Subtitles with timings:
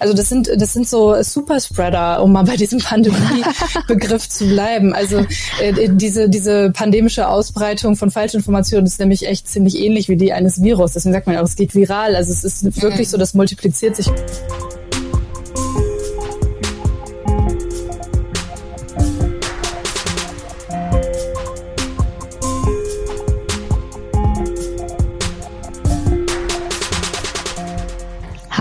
[0.00, 4.94] Also das sind das sind so Superspreader, um mal bei diesem Pandemie-Begriff zu bleiben.
[4.94, 5.26] Also
[5.60, 10.62] äh, diese diese pandemische Ausbreitung von Falschinformationen ist nämlich echt ziemlich ähnlich wie die eines
[10.62, 10.94] Virus.
[10.94, 12.16] Deswegen sagt man auch, es geht viral.
[12.16, 14.10] Also es ist wirklich so, das multipliziert sich.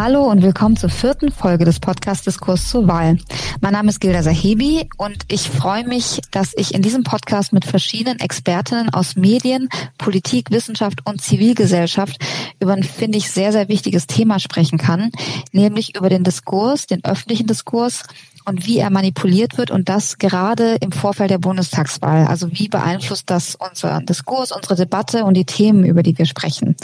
[0.02, 3.18] Hallo und willkommen zur vierten Folge des Podcasts Diskurs zur Wahl.
[3.60, 7.65] Mein Name ist Gilda Sahebi und ich freue mich, dass ich in diesem Podcast mit
[7.65, 12.18] verschiedenen Expertinnen aus Medien, Politik, Wissenschaft und Zivilgesellschaft
[12.61, 15.11] über ein, finde ich, sehr, sehr wichtiges Thema sprechen kann,
[15.51, 18.04] nämlich über den Diskurs, den öffentlichen Diskurs
[18.50, 22.26] und wie er manipuliert wird und das gerade im Vorfeld der Bundestagswahl.
[22.26, 26.75] Also wie beeinflusst das unser Diskurs, unsere Debatte und die Themen, über die wir sprechen.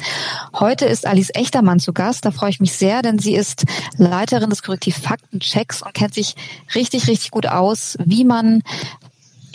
[0.54, 2.24] Heute ist Alice Echtermann zu Gast.
[2.24, 3.66] Da freue ich mich sehr, denn sie ist
[3.98, 6.36] Leiterin des Korrektiv Faktenchecks und kennt sich
[6.76, 8.62] richtig, richtig gut aus, wie man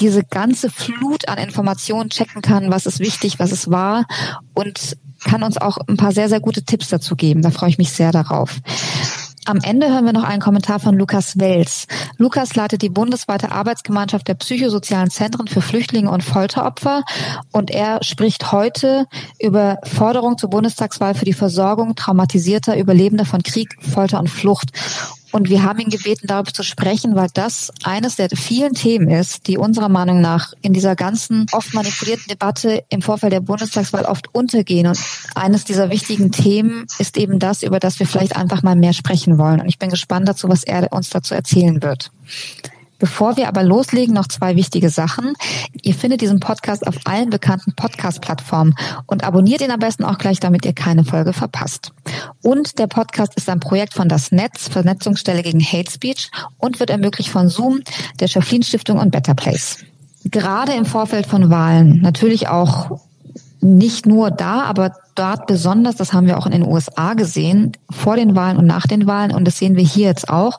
[0.01, 4.07] diese ganze Flut an Informationen checken kann, was ist wichtig, was ist wahr
[4.55, 7.43] und kann uns auch ein paar sehr, sehr gute Tipps dazu geben.
[7.43, 8.57] Da freue ich mich sehr darauf.
[9.47, 11.87] Am Ende hören wir noch einen Kommentar von Lukas Wels.
[12.19, 17.05] Lukas leitet die bundesweite Arbeitsgemeinschaft der psychosozialen Zentren für Flüchtlinge und Folteropfer
[17.51, 19.07] und er spricht heute
[19.39, 24.73] über Forderungen zur Bundestagswahl für die Versorgung traumatisierter Überlebender von Krieg, Folter und Flucht.
[25.33, 29.47] Und wir haben ihn gebeten, darüber zu sprechen, weil das eines der vielen Themen ist,
[29.47, 34.35] die unserer Meinung nach in dieser ganzen oft manipulierten Debatte im Vorfeld der Bundestagswahl oft
[34.35, 34.87] untergehen.
[34.87, 34.99] Und
[35.35, 39.39] eines dieser wichtigen Themen ist eben das, über das wir vielleicht einfach mal mehr sprechen
[39.39, 39.61] wollen.
[39.61, 42.11] Und ich bin gespannt dazu, was er uns dazu erzählen wird.
[43.01, 45.33] Bevor wir aber loslegen, noch zwei wichtige Sachen.
[45.83, 48.75] Ihr findet diesen Podcast auf allen bekannten Podcast-Plattformen
[49.07, 51.93] und abonniert ihn am besten auch gleich, damit ihr keine Folge verpasst.
[52.43, 56.91] Und der Podcast ist ein Projekt von das Netz, Vernetzungsstelle gegen Hate Speech und wird
[56.91, 57.81] ermöglicht von Zoom,
[58.21, 59.79] der Schöpflin Stiftung und Better Place.
[60.25, 63.01] Gerade im Vorfeld von Wahlen, natürlich auch
[63.61, 68.17] nicht nur da, aber dort besonders, das haben wir auch in den USA gesehen, vor
[68.17, 70.59] den Wahlen und nach den Wahlen, und das sehen wir hier jetzt auch,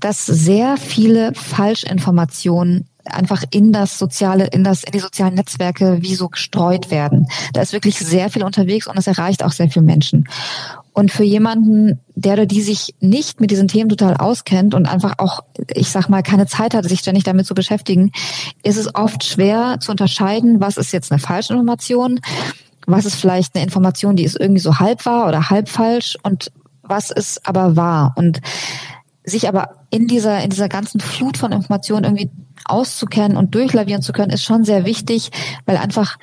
[0.00, 6.14] dass sehr viele Falschinformationen einfach in das soziale, in das, in die sozialen Netzwerke wie
[6.14, 7.28] so gestreut werden.
[7.52, 10.28] Da ist wirklich sehr viel unterwegs und es erreicht auch sehr viele Menschen.
[10.92, 15.14] Und für jemanden, der oder die sich nicht mit diesen Themen total auskennt und einfach
[15.18, 15.40] auch,
[15.74, 18.12] ich sag mal, keine Zeit hat, sich ständig damit zu beschäftigen,
[18.62, 22.20] ist es oft schwer zu unterscheiden, was ist jetzt eine Falschinformation,
[22.86, 26.50] was ist vielleicht eine Information, die ist irgendwie so halb wahr oder halb falsch und
[26.82, 28.14] was ist aber wahr.
[28.16, 28.40] Und
[29.26, 32.30] sich aber in dieser, in dieser ganzen Flut von Informationen irgendwie
[32.64, 35.30] auszukennen und durchlavieren zu können, ist schon sehr wichtig,
[35.66, 36.16] weil einfach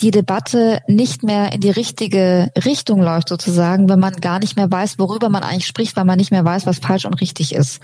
[0.00, 4.70] die Debatte nicht mehr in die richtige Richtung läuft sozusagen, wenn man gar nicht mehr
[4.70, 7.80] weiß, worüber man eigentlich spricht, weil man nicht mehr weiß, was falsch und richtig ist.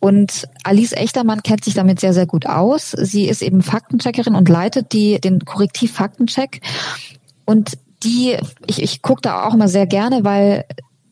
[0.00, 2.90] Und Alice Echtermann kennt sich damit sehr, sehr gut aus.
[2.90, 6.60] Sie ist eben Faktencheckerin und leitet die, den Korrektiv-Faktencheck.
[7.46, 8.36] Und die,
[8.66, 10.64] ich, ich gucke da auch immer sehr gerne, weil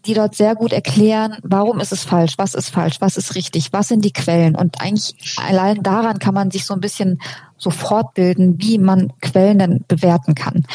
[0.06, 3.72] die dort sehr gut erklären, warum ist es falsch, was ist falsch, was ist richtig,
[3.72, 4.56] was sind die Quellen.
[4.56, 7.20] Und eigentlich allein daran kann man sich so ein bisschen
[7.62, 10.66] so fortbilden, wie man Quellen dann bewerten kann.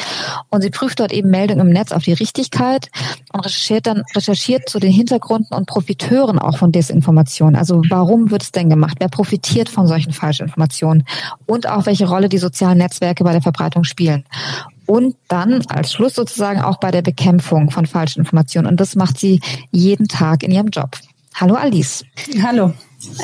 [0.48, 2.88] Und sie prüft dort eben Meldungen im Netz auf die Richtigkeit
[3.32, 7.56] und recherchiert dann, recherchiert zu den Hintergründen und Profiteuren auch von Desinformation.
[7.56, 8.96] Also warum wird es denn gemacht?
[9.00, 11.04] Wer profitiert von solchen Falschinformationen?
[11.44, 14.24] Und auch welche Rolle die sozialen Netzwerke bei der Verbreitung spielen
[14.88, 18.66] und dann als Schluss sozusagen auch bei der Bekämpfung von falschen Informationen.
[18.66, 19.40] Und das macht sie
[19.70, 20.96] jeden Tag in ihrem Job.
[21.34, 22.04] Hallo Alice.
[22.42, 22.72] Hallo.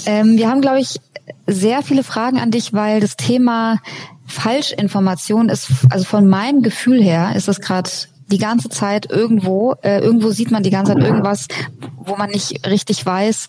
[0.05, 1.01] Ähm, wir haben, glaube ich,
[1.47, 3.81] sehr viele Fragen an dich, weil das Thema
[4.27, 7.91] Falschinformation ist, also von meinem Gefühl her, ist das gerade
[8.29, 11.47] die ganze Zeit irgendwo, äh, irgendwo sieht man die ganze Zeit irgendwas,
[11.97, 13.49] wo man nicht richtig weiß,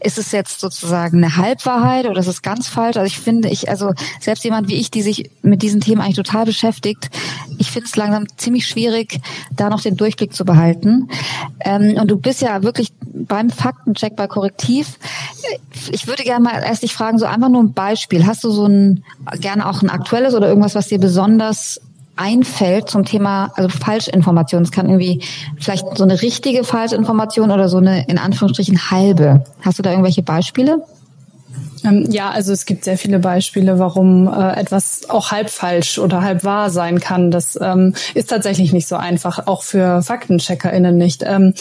[0.00, 2.96] ist es jetzt sozusagen eine Halbwahrheit oder ist es ganz falsch?
[2.96, 6.16] Also ich finde, ich, also selbst jemand wie ich, die sich mit diesen Themen eigentlich
[6.16, 7.10] total beschäftigt,
[7.58, 9.20] ich finde es langsam ziemlich schwierig,
[9.54, 11.08] da noch den Durchblick zu behalten.
[11.60, 14.98] Ähm, und du bist ja wirklich beim Faktencheck bei Korrektiv.
[15.90, 18.26] Ich würde gerne mal erst dich fragen, so einfach nur ein Beispiel.
[18.26, 19.04] Hast du so ein,
[19.40, 21.80] gerne auch ein aktuelles oder irgendwas, was dir besonders
[22.16, 24.62] einfällt zum Thema also Falschinformation.
[24.62, 25.22] Es kann irgendwie
[25.58, 29.44] vielleicht so eine richtige Falschinformation oder so eine in Anführungsstrichen halbe.
[29.62, 30.84] Hast du da irgendwelche Beispiele?
[31.84, 36.22] Ähm, ja, also es gibt sehr viele Beispiele, warum äh, etwas auch halb falsch oder
[36.22, 37.30] halb wahr sein kann.
[37.30, 41.24] Das ähm, ist tatsächlich nicht so einfach, auch für FaktencheckerInnen nicht.
[41.26, 41.54] Ähm,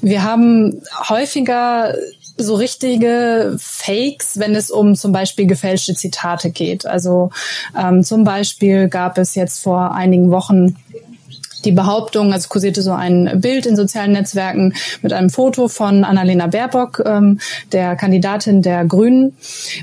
[0.00, 1.94] wir haben häufiger
[2.42, 6.86] so richtige Fakes, wenn es um zum Beispiel gefälschte Zitate geht.
[6.86, 7.30] Also
[7.78, 10.76] ähm, zum Beispiel gab es jetzt vor einigen Wochen
[11.64, 16.46] die Behauptung, also kursierte so ein Bild in sozialen Netzwerken mit einem Foto von Annalena
[16.46, 17.38] Baerbock, ähm,
[17.72, 19.36] der Kandidatin der Grünen,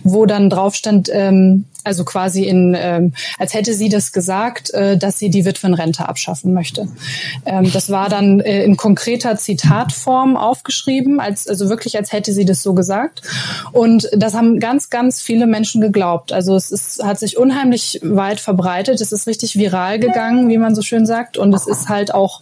[0.04, 4.98] wo dann drauf stand, ähm, also quasi in, ähm, als hätte sie das gesagt, äh,
[4.98, 6.88] dass sie die Witwenrente abschaffen möchte.
[7.45, 12.45] Ähm, das war dann äh, in konkreter Zitatform aufgeschrieben, als also wirklich als hätte sie
[12.45, 13.22] das so gesagt.
[13.72, 16.34] Und das haben ganz, ganz viele Menschen geglaubt.
[16.34, 19.01] Also es ist, hat sich unheimlich weit verbreitet.
[19.01, 21.38] Es ist richtig viral gegangen, wie man so schön sagt.
[21.38, 22.42] Und es ist halt auch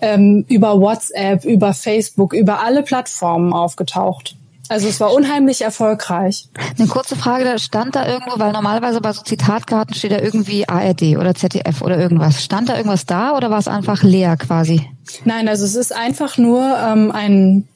[0.00, 4.37] ähm, über WhatsApp, über Facebook, über alle Plattformen aufgetaucht.
[4.68, 6.48] Also es war unheimlich erfolgreich.
[6.78, 10.68] Eine kurze Frage, da stand da irgendwo, weil normalerweise bei so Zitatkarten steht da irgendwie
[10.68, 12.42] ARD oder ZDF oder irgendwas.
[12.42, 14.86] Stand da irgendwas da oder war es einfach leer quasi?
[15.24, 17.68] Nein, also es ist einfach nur ähm, ein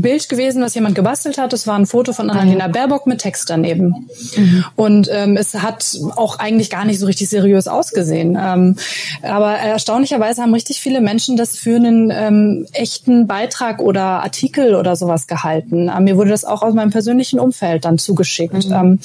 [0.00, 1.52] Bild gewesen, was jemand gebastelt hat.
[1.52, 4.08] Es war ein Foto von Annalena Baerbock mit Text daneben.
[4.36, 4.64] Mhm.
[4.76, 8.38] Und ähm, es hat auch eigentlich gar nicht so richtig seriös ausgesehen.
[8.40, 8.76] Ähm,
[9.22, 14.96] aber erstaunlicherweise haben richtig viele Menschen das für einen ähm, echten Beitrag oder Artikel oder
[14.96, 15.90] sowas gehalten.
[15.94, 18.66] Ähm, mir wurde das auch aus meinem persönlichen Umfeld dann zugeschickt.
[18.66, 18.72] Mhm.
[18.72, 18.98] Ähm,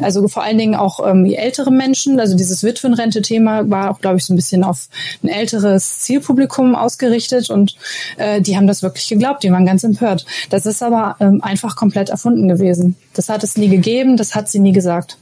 [0.00, 2.20] also vor allen Dingen auch ähm, ältere Menschen.
[2.20, 4.88] Also dieses Witwenrente-Thema war auch, glaube ich, so ein bisschen auf
[5.22, 7.50] ein älteres Zielpublikum ausgerichtet.
[7.50, 7.76] Und
[8.16, 9.42] äh, die haben das wirklich geglaubt.
[9.42, 10.26] Die waren ganz empört.
[10.48, 12.96] Das ist aber ähm, einfach komplett erfunden gewesen.
[13.14, 15.18] Das hat es nie gegeben, das hat sie nie gesagt.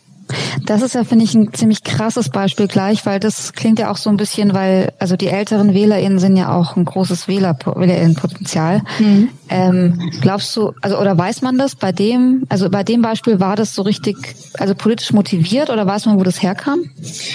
[0.66, 3.96] Das ist ja, finde ich, ein ziemlich krasses Beispiel gleich, weil das klingt ja auch
[3.96, 8.82] so ein bisschen, weil, also die älteren WählerInnen sind ja auch ein großes Wähler, WählerInnenpotenzial.
[8.98, 9.28] Mhm.
[9.50, 13.56] Ähm, glaubst du, also oder weiß man das bei dem, also bei dem Beispiel war
[13.56, 14.16] das so richtig,
[14.58, 16.80] also politisch motiviert oder weiß man, wo das herkam?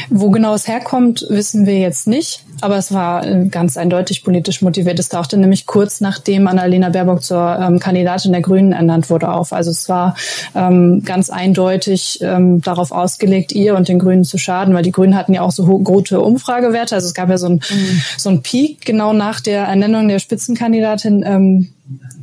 [0.10, 2.44] Wo genau es herkommt, wissen wir jetzt nicht.
[2.62, 4.98] Aber es war äh, ganz eindeutig politisch motiviert.
[4.98, 9.52] Es tauchte nämlich kurz nachdem Annalena Baerbock zur ähm, Kandidatin der Grünen ernannt wurde auf.
[9.52, 10.16] Also es war
[10.56, 15.16] ähm, ganz eindeutig ähm, darauf ausgelegt, ihr und den Grünen zu schaden, weil die Grünen
[15.16, 16.96] hatten ja auch so gute Umfragewerte.
[16.96, 18.02] Also es gab ja so ein mhm.
[18.18, 21.24] so Peak genau nach der Ernennung der Spitzenkandidatin.
[21.26, 21.70] Ähm,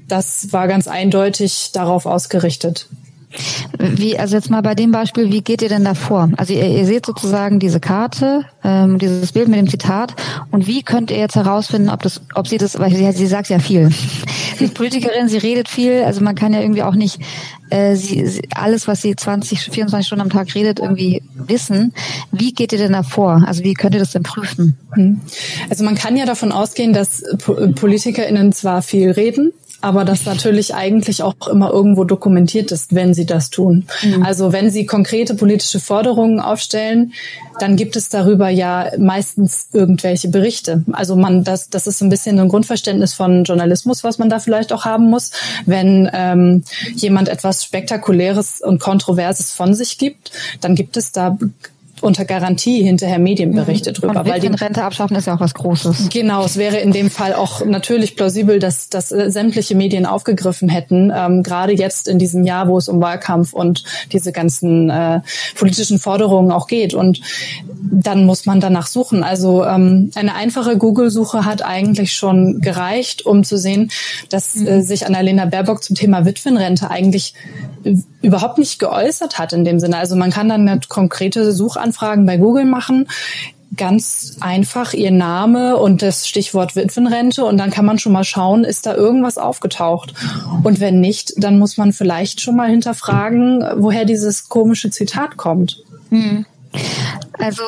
[0.08, 2.88] das war ganz eindeutig darauf ausgerichtet.
[3.78, 6.30] Wie, also jetzt mal bei dem Beispiel, wie geht ihr denn da vor?
[6.36, 10.14] Also ihr, ihr seht sozusagen diese Karte, ähm, dieses Bild mit dem Zitat
[10.50, 13.48] und wie könnt ihr jetzt herausfinden, ob das, ob sie das, weil sie, sie sagt
[13.48, 13.90] ja viel.
[14.56, 17.18] Sie ist Politikerin, sie redet viel, also man kann ja irgendwie auch nicht
[17.70, 21.94] äh, sie, sie, alles, was sie 20, 24 Stunden am Tag redet, irgendwie wissen.
[22.30, 23.42] Wie geht ihr denn da vor?
[23.46, 24.76] Also wie könnt ihr das denn prüfen?
[24.92, 25.20] Hm.
[25.70, 31.22] Also man kann ja davon ausgehen, dass PolitikerInnen zwar viel reden, aber das natürlich eigentlich
[31.22, 33.86] auch immer irgendwo dokumentiert ist, wenn sie das tun.
[34.02, 34.22] Mhm.
[34.22, 37.12] Also wenn sie konkrete politische Forderungen aufstellen,
[37.58, 40.84] dann gibt es darüber ja meistens irgendwelche Berichte.
[40.92, 44.72] Also man, das, das ist ein bisschen ein Grundverständnis von Journalismus, was man da vielleicht
[44.72, 45.30] auch haben muss.
[45.66, 50.30] Wenn ähm, jemand etwas Spektakuläres und Kontroverses von sich gibt,
[50.60, 51.38] dann gibt es da
[52.02, 53.94] unter Garantie hinterher Medienberichte mhm.
[53.94, 54.26] drüber.
[54.26, 56.08] weil die Rente abschaffen ist ja auch was Großes.
[56.12, 60.68] Genau, es wäre in dem Fall auch natürlich plausibel, dass, dass äh, sämtliche Medien aufgegriffen
[60.68, 65.20] hätten, ähm, gerade jetzt in diesem Jahr, wo es um Wahlkampf und diese ganzen äh,
[65.56, 66.94] politischen Forderungen auch geht.
[66.94, 67.20] Und
[67.90, 69.22] dann muss man danach suchen.
[69.22, 73.90] Also ähm, eine einfache Google-Suche hat eigentlich schon gereicht, um zu sehen,
[74.28, 74.82] dass äh, mhm.
[74.82, 77.34] sich Annalena Baerbock zum Thema Witwenrente eigentlich
[78.22, 79.96] überhaupt nicht geäußert hat in dem Sinne.
[79.96, 81.52] Also man kann dann eine konkrete
[81.90, 83.06] Suchanfragen bei Google machen,
[83.76, 88.64] ganz einfach ihr Name und das Stichwort Witwenrente und dann kann man schon mal schauen,
[88.64, 90.14] ist da irgendwas aufgetaucht.
[90.64, 95.82] Und wenn nicht, dann muss man vielleicht schon mal hinterfragen, woher dieses komische Zitat kommt.
[96.10, 96.46] Hm.
[97.38, 97.62] Also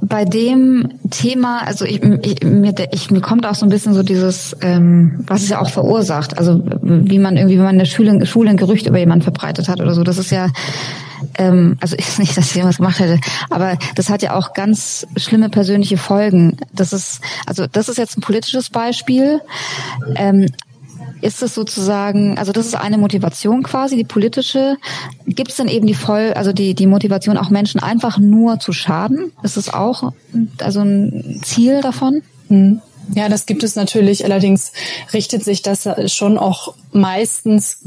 [0.00, 4.02] bei dem Thema, also ich, ich, mir, ich, mir kommt auch so ein bisschen so
[4.02, 7.86] dieses, ähm, was es ja auch verursacht, also wie man irgendwie, wenn man in der
[7.86, 10.48] Schule, Schule ein Gerücht über jemanden verbreitet hat oder so, das ist ja,
[11.38, 15.48] ähm, also nicht, dass ich irgendwas gemacht hätte, aber das hat ja auch ganz schlimme
[15.48, 16.58] persönliche Folgen.
[16.72, 19.40] Das ist, also das ist jetzt ein politisches Beispiel,
[20.16, 20.46] ähm,
[21.22, 24.76] ist es sozusagen, also das ist eine Motivation quasi, die politische.
[25.24, 28.72] Gibt es denn eben die voll, also die, die Motivation, auch Menschen einfach nur zu
[28.72, 29.32] schaden?
[29.42, 30.12] Ist es auch
[30.58, 32.22] also ein Ziel davon?
[32.48, 32.80] Hm.
[33.14, 34.24] Ja, das gibt es natürlich.
[34.24, 34.72] Allerdings
[35.12, 37.78] richtet sich das schon auch meistens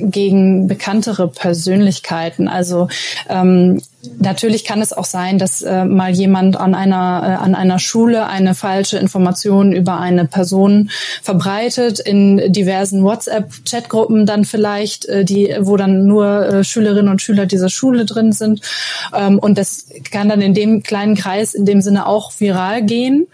[0.00, 2.48] gegen bekanntere Persönlichkeiten.
[2.48, 2.88] Also
[3.28, 3.80] ähm,
[4.18, 8.26] natürlich kann es auch sein, dass äh, mal jemand an einer äh, an einer Schule
[8.26, 10.90] eine falsche Information über eine Person
[11.22, 17.46] verbreitet in diversen WhatsApp-Chatgruppen dann vielleicht, äh, die wo dann nur äh, Schülerinnen und Schüler
[17.46, 18.60] dieser Schule drin sind
[19.14, 23.26] ähm, und das kann dann in dem kleinen Kreis in dem Sinne auch viral gehen.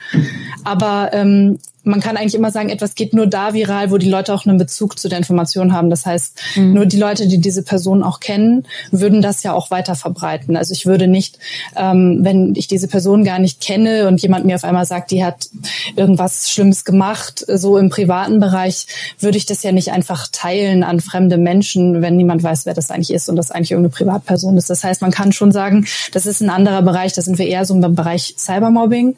[0.64, 1.58] Aber ähm,
[1.90, 4.58] man kann eigentlich immer sagen, etwas geht nur da viral, wo die Leute auch einen
[4.58, 5.90] Bezug zu der Information haben.
[5.90, 6.72] Das heißt, mhm.
[6.74, 10.56] nur die Leute, die diese Person auch kennen, würden das ja auch weiter verbreiten.
[10.56, 11.38] Also ich würde nicht,
[11.76, 15.24] ähm, wenn ich diese Person gar nicht kenne und jemand mir auf einmal sagt, die
[15.24, 15.48] hat
[15.96, 18.86] irgendwas Schlimmes gemacht, so im privaten Bereich,
[19.18, 22.90] würde ich das ja nicht einfach teilen an fremde Menschen, wenn niemand weiß, wer das
[22.90, 24.70] eigentlich ist und das eigentlich irgendeine Privatperson ist.
[24.70, 27.64] Das heißt, man kann schon sagen, das ist ein anderer Bereich, da sind wir eher
[27.64, 29.16] so im Bereich Cybermobbing.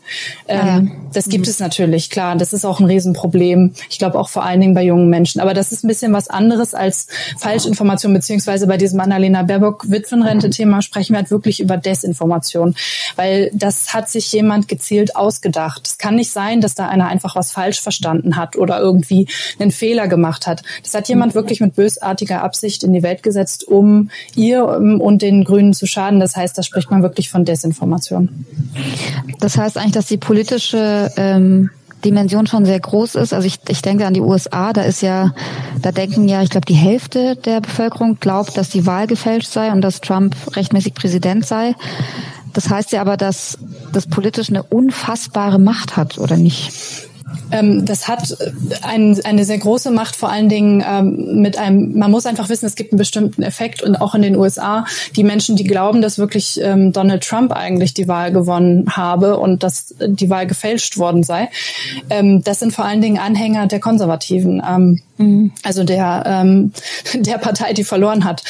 [0.48, 0.82] Ähm, ah ja.
[1.12, 1.50] Das gibt mhm.
[1.50, 2.36] es natürlich, klar.
[2.36, 3.74] Das ist auch ein Riesenproblem.
[3.90, 5.40] Ich glaube auch vor allen Dingen bei jungen Menschen.
[5.40, 7.06] Aber das ist ein bisschen was anderes als
[7.38, 12.74] Falschinformation, beziehungsweise bei diesem Annalena Baerbock-Witwenrente-Thema sprechen wir halt wirklich über Desinformation.
[13.16, 15.86] Weil das hat sich jemand gezielt ausgedacht.
[15.86, 19.28] Es kann nicht sein, dass da einer einfach was falsch verstanden hat oder irgendwie
[19.58, 20.62] einen Fehler gemacht hat.
[20.82, 25.44] Das hat jemand wirklich mit bösartiger Absicht in die Welt gesetzt, um ihr und den
[25.44, 26.20] Grünen zu schaden.
[26.20, 28.46] Das heißt, da spricht man wirklich von Desinformation.
[29.40, 31.70] Das heißt eigentlich, dass die politische ähm,
[32.04, 33.32] Dimension schon sehr groß ist.
[33.32, 35.34] Also ich, ich denke an die USA, da ist ja,
[35.80, 39.72] da denken ja, ich glaube, die Hälfte der Bevölkerung glaubt, dass die Wahl gefälscht sei
[39.72, 41.74] und dass Trump rechtmäßig Präsident sei.
[42.52, 43.58] Das heißt ja aber, dass
[43.92, 47.08] das politisch eine unfassbare Macht hat, oder nicht?
[47.50, 48.36] Ähm, das hat
[48.82, 52.66] ein, eine sehr große Macht, vor allen Dingen ähm, mit einem, man muss einfach wissen,
[52.66, 54.84] es gibt einen bestimmten Effekt und auch in den USA,
[55.16, 59.62] die Menschen, die glauben, dass wirklich ähm, Donald Trump eigentlich die Wahl gewonnen habe und
[59.62, 61.48] dass die Wahl gefälscht worden sei,
[62.10, 64.62] ähm, das sind vor allen Dingen Anhänger der Konservativen.
[64.68, 65.52] Ähm, mhm.
[65.62, 66.72] also der ähm,
[67.14, 68.42] der Partei, die verloren hat.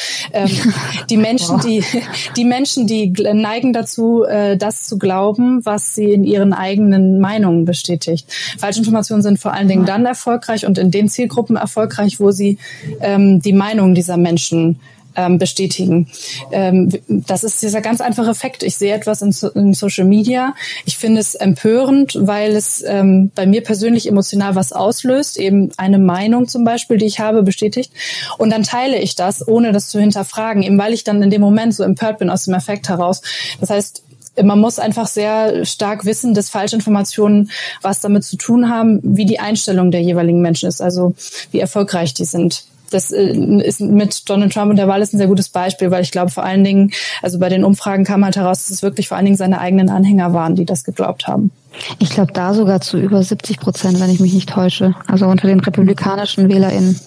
[1.09, 1.83] Die Menschen, die
[2.37, 7.65] die Menschen, die neigen dazu, äh, das zu glauben, was sie in ihren eigenen Meinungen
[7.65, 8.27] bestätigt.
[8.73, 12.57] Falschinformationen sind vor allen Dingen dann erfolgreich und in den Zielgruppen erfolgreich, wo sie
[13.01, 14.79] ähm, die Meinung dieser Menschen
[15.15, 16.07] ähm, bestätigen.
[16.51, 18.63] Ähm, das ist dieser ganz einfache Effekt.
[18.63, 20.55] Ich sehe etwas in, so in Social Media.
[20.85, 25.99] Ich finde es empörend, weil es ähm, bei mir persönlich emotional was auslöst, eben eine
[25.99, 27.91] Meinung zum Beispiel, die ich habe, bestätigt.
[28.39, 31.41] Und dann teile ich das, ohne das zu hinterfragen, eben weil ich dann in dem
[31.41, 33.21] Moment so empört bin aus dem Effekt heraus.
[33.59, 34.03] Das heißt,
[34.41, 39.39] man muss einfach sehr stark wissen, dass Falschinformationen was damit zu tun haben, wie die
[39.39, 41.13] Einstellung der jeweiligen Menschen ist, also
[41.51, 45.17] wie erfolgreich die sind das äh, ist mit Donald Trump und der Wahl ist ein
[45.17, 48.35] sehr gutes Beispiel, weil ich glaube vor allen Dingen, also bei den Umfragen kam halt
[48.35, 51.51] heraus, dass es wirklich vor allen Dingen seine eigenen Anhänger waren, die das geglaubt haben.
[51.99, 54.93] Ich glaube da sogar zu über 70 Prozent, wenn ich mich nicht täusche.
[55.07, 56.99] Also unter den republikanischen WählerInnen.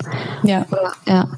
[0.43, 0.67] Ja.
[1.07, 1.29] Ja.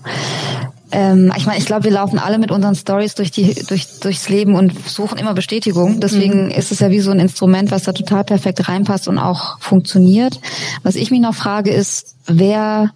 [0.91, 4.29] Ähm, ich meine, ich glaube, wir laufen alle mit unseren Stories durch die durch durchs
[4.29, 6.01] Leben und suchen immer Bestätigung.
[6.01, 6.51] Deswegen mhm.
[6.51, 10.41] ist es ja wie so ein Instrument, was da total perfekt reinpasst und auch funktioniert.
[10.83, 12.93] Was ich mich noch frage, ist, wer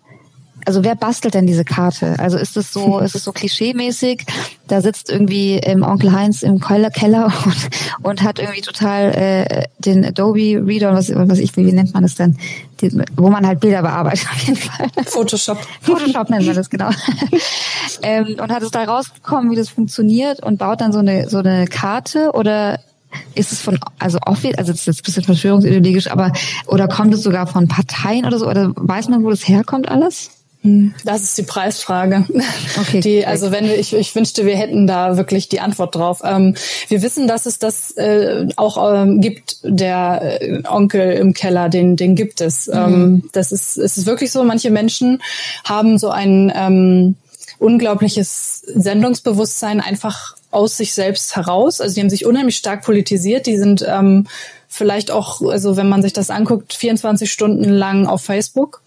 [0.66, 2.19] also wer bastelt denn diese Karte?
[2.19, 4.25] Also ist es so, ist es so klischeemäßig?
[4.69, 7.69] Da sitzt irgendwie ähm, Onkel Heinz im Keller und,
[8.02, 12.14] und hat irgendwie total äh, den Adobe Reader, was, was ich, wie nennt man das
[12.14, 12.37] denn?
[12.81, 14.88] Die, wo man halt Bilder bearbeitet auf jeden Fall.
[15.04, 15.59] Photoshop.
[15.81, 16.90] Photoshop nennt man das genau.
[18.02, 21.38] ähm, und hat es da rausgekommen, wie das funktioniert und baut dann so eine so
[21.38, 22.81] eine Karte oder
[23.35, 26.33] ist es von, also offiziell, also das ist jetzt ein bisschen verschwörungsideologisch, aber
[26.66, 28.49] oder kommt es sogar von Parteien oder so?
[28.49, 30.41] Oder weiß man, wo das herkommt alles?
[30.62, 32.25] Hm, das ist die Preisfrage.
[32.81, 36.21] Okay, die, also wenn wir, ich, ich wünschte, wir hätten da wirklich die Antwort drauf.
[36.25, 36.54] Ähm,
[36.88, 41.97] wir wissen, dass es das äh, auch ähm, gibt, der äh, Onkel im Keller, den,
[41.97, 42.69] den gibt es.
[42.69, 42.75] Mhm.
[42.75, 45.21] Ähm, das ist, es ist wirklich so, manche Menschen
[45.64, 47.16] haben so ein ähm,
[47.59, 51.81] unglaubliches Sendungsbewusstsein einfach aus sich selbst heraus.
[51.81, 54.26] Also die haben sich unheimlich stark politisiert, die sind ähm,
[54.72, 58.82] vielleicht auch, also wenn man sich das anguckt, 24 Stunden lang auf Facebook.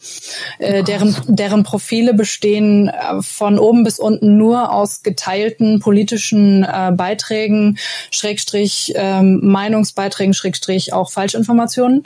[0.58, 6.92] Äh, deren, deren Profile bestehen äh, von oben bis unten nur aus geteilten politischen äh,
[6.92, 7.78] Beiträgen,
[8.10, 12.04] Schrägstrich ähm, Meinungsbeiträgen, Schrägstrich auch Falschinformationen.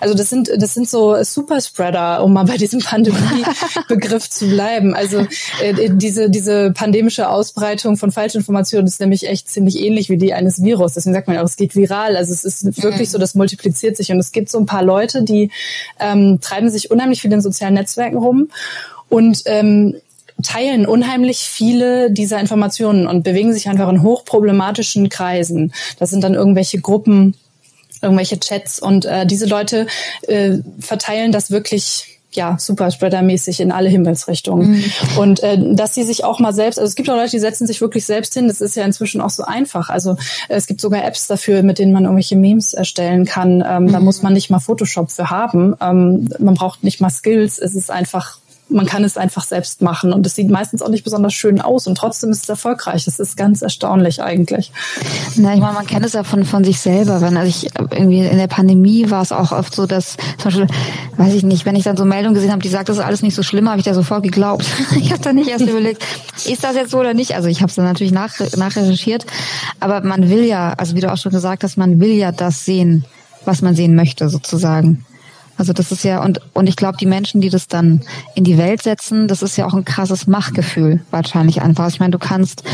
[0.00, 4.94] Also das sind das sind so Superspreader, um mal bei diesem Pandemie-Begriff zu bleiben.
[4.94, 5.26] Also
[5.62, 10.62] äh, diese diese pandemische Ausbreitung von Falschinformationen ist nämlich echt ziemlich ähnlich wie die eines
[10.62, 10.92] Virus.
[10.92, 12.14] Deswegen sagt man auch, es geht viral.
[12.16, 14.12] Also es ist wirklich so das multipliziert sich.
[14.12, 15.50] Und es gibt so ein paar Leute, die
[15.98, 18.50] ähm, treiben sich unheimlich viel in sozialen Netzwerken rum
[19.08, 19.94] und ähm,
[20.42, 25.72] teilen unheimlich viele dieser Informationen und bewegen sich einfach in hochproblematischen Kreisen.
[25.98, 27.34] Das sind dann irgendwelche Gruppen,
[28.00, 29.86] irgendwelche Chats und äh, diese Leute
[30.22, 34.72] äh, verteilen das wirklich ja, Superspreader-mäßig in alle Himmelsrichtungen.
[34.72, 34.84] Mhm.
[35.18, 37.66] Und äh, dass sie sich auch mal selbst, also es gibt auch Leute, die setzen
[37.66, 39.88] sich wirklich selbst hin, das ist ja inzwischen auch so einfach.
[39.88, 40.12] Also
[40.48, 43.64] äh, es gibt sogar Apps dafür, mit denen man irgendwelche Memes erstellen kann.
[43.66, 43.92] Ähm, mhm.
[43.92, 45.74] Da muss man nicht mal Photoshop für haben.
[45.80, 47.58] Ähm, man braucht nicht mal Skills.
[47.58, 48.38] Es ist einfach
[48.68, 51.86] man kann es einfach selbst machen und es sieht meistens auch nicht besonders schön aus
[51.86, 53.06] und trotzdem ist es erfolgreich.
[53.06, 54.72] Es ist ganz erstaunlich eigentlich.
[55.36, 57.20] Na, ich meine, man kennt es ja von, von sich selber.
[57.20, 60.66] Wenn, also ich irgendwie in der Pandemie war es auch oft so, dass zum Beispiel,
[61.16, 63.22] weiß ich nicht, wenn ich dann so Meldungen gesehen habe, die sagt, das ist alles
[63.22, 64.64] nicht so schlimm, habe ich da sofort geglaubt.
[64.96, 66.04] ich habe dann nicht erst überlegt,
[66.46, 67.34] ist das jetzt so oder nicht?
[67.34, 69.26] Also ich habe es dann natürlich nach, nachrecherchiert,
[69.80, 72.64] aber man will ja, also wie du auch schon gesagt hast, man will ja das
[72.64, 73.04] sehen,
[73.44, 75.04] was man sehen möchte, sozusagen.
[75.62, 78.00] Also das ist ja, und, und ich glaube, die Menschen, die das dann
[78.34, 81.88] in die Welt setzen, das ist ja auch ein krasses Machtgefühl wahrscheinlich einfach.
[81.88, 82.64] Ich meine, du kannst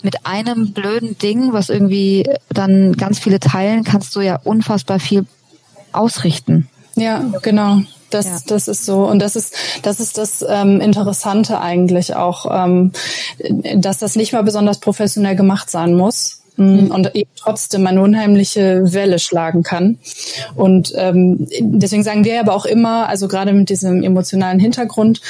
[0.00, 5.26] mit einem blöden Ding, was irgendwie dann ganz viele teilen, kannst du ja unfassbar viel
[5.92, 6.70] ausrichten.
[6.96, 7.82] Ja, genau.
[8.08, 8.38] Das, ja.
[8.46, 9.04] das ist so.
[9.04, 12.92] Und das ist, das ist das ähm, Interessante eigentlich auch, ähm,
[13.74, 16.90] dass das nicht mal besonders professionell gemacht sein muss, Mhm.
[16.90, 19.98] und eben trotzdem eine unheimliche Welle schlagen kann.
[20.54, 25.20] Und ähm, deswegen sagen wir aber auch immer, also gerade mit diesem emotionalen Hintergrund,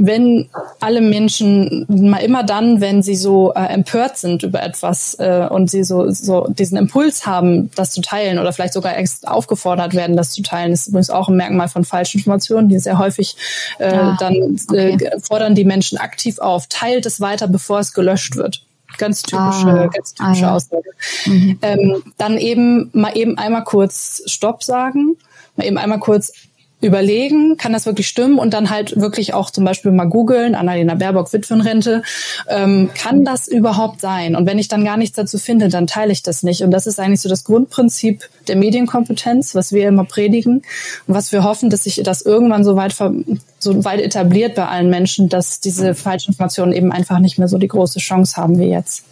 [0.00, 0.48] wenn
[0.78, 5.70] alle Menschen mal immer dann, wenn sie so äh, empört sind über etwas äh, und
[5.70, 10.16] sie so, so diesen Impuls haben, das zu teilen oder vielleicht sogar erst aufgefordert werden,
[10.16, 13.36] das zu teilen, ist übrigens auch ein Merkmal von falschen Informationen, die sehr häufig
[13.80, 14.34] äh, ah, dann
[14.72, 15.10] äh, okay.
[15.20, 18.62] fordern die Menschen aktiv auf, teilt es weiter, bevor es gelöscht wird.
[18.98, 20.54] Ganz typische, ah, ganz typische ah, ja.
[20.54, 20.90] Aussage.
[21.26, 21.58] Mhm.
[21.62, 25.16] Ähm, dann eben mal eben einmal kurz Stopp sagen,
[25.56, 26.32] mal eben einmal kurz
[26.80, 30.94] überlegen, kann das wirklich stimmen und dann halt wirklich auch zum Beispiel mal googeln, Annalena
[30.94, 32.02] Baerbock Witwenrente,
[32.48, 34.36] ähm, kann das überhaupt sein?
[34.36, 36.62] Und wenn ich dann gar nichts dazu finde, dann teile ich das nicht.
[36.62, 40.62] Und das ist eigentlich so das Grundprinzip der Medienkompetenz, was wir immer predigen
[41.06, 42.94] und was wir hoffen, dass sich das irgendwann so weit,
[43.58, 47.68] so weit etabliert bei allen Menschen, dass diese Falschinformationen eben einfach nicht mehr so die
[47.68, 49.02] große Chance haben wie jetzt.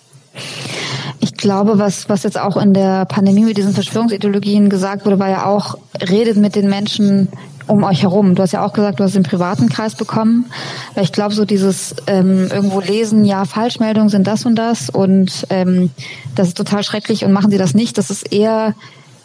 [1.20, 5.30] Ich glaube, was, was jetzt auch in der Pandemie mit diesen Verschwörungsideologien gesagt wurde, war
[5.30, 7.28] ja auch, redet mit den Menschen
[7.66, 8.35] um euch herum.
[8.35, 10.46] Du hast ja auch gesagt, du hast den privaten Kreis bekommen.
[10.94, 15.46] Weil ich glaube, so dieses ähm, irgendwo lesen, ja, Falschmeldungen sind das und das und
[15.50, 15.90] ähm,
[16.35, 18.75] das ist total schrecklich und machen sie das nicht, das ist eher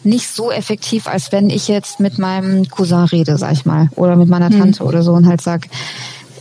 [0.04, 4.16] nicht so effektiv, als wenn ich jetzt mit meinem Cousin rede, sag ich mal, oder
[4.16, 4.58] mit meiner hm.
[4.58, 4.86] Tante hm.
[4.86, 5.68] oder so und halt sag,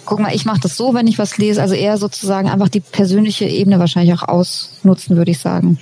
[0.05, 2.79] guck mal, ich mache das so, wenn ich was lese, also eher sozusagen einfach die
[2.79, 5.77] persönliche Ebene wahrscheinlich auch ausnutzen, würde ich sagen.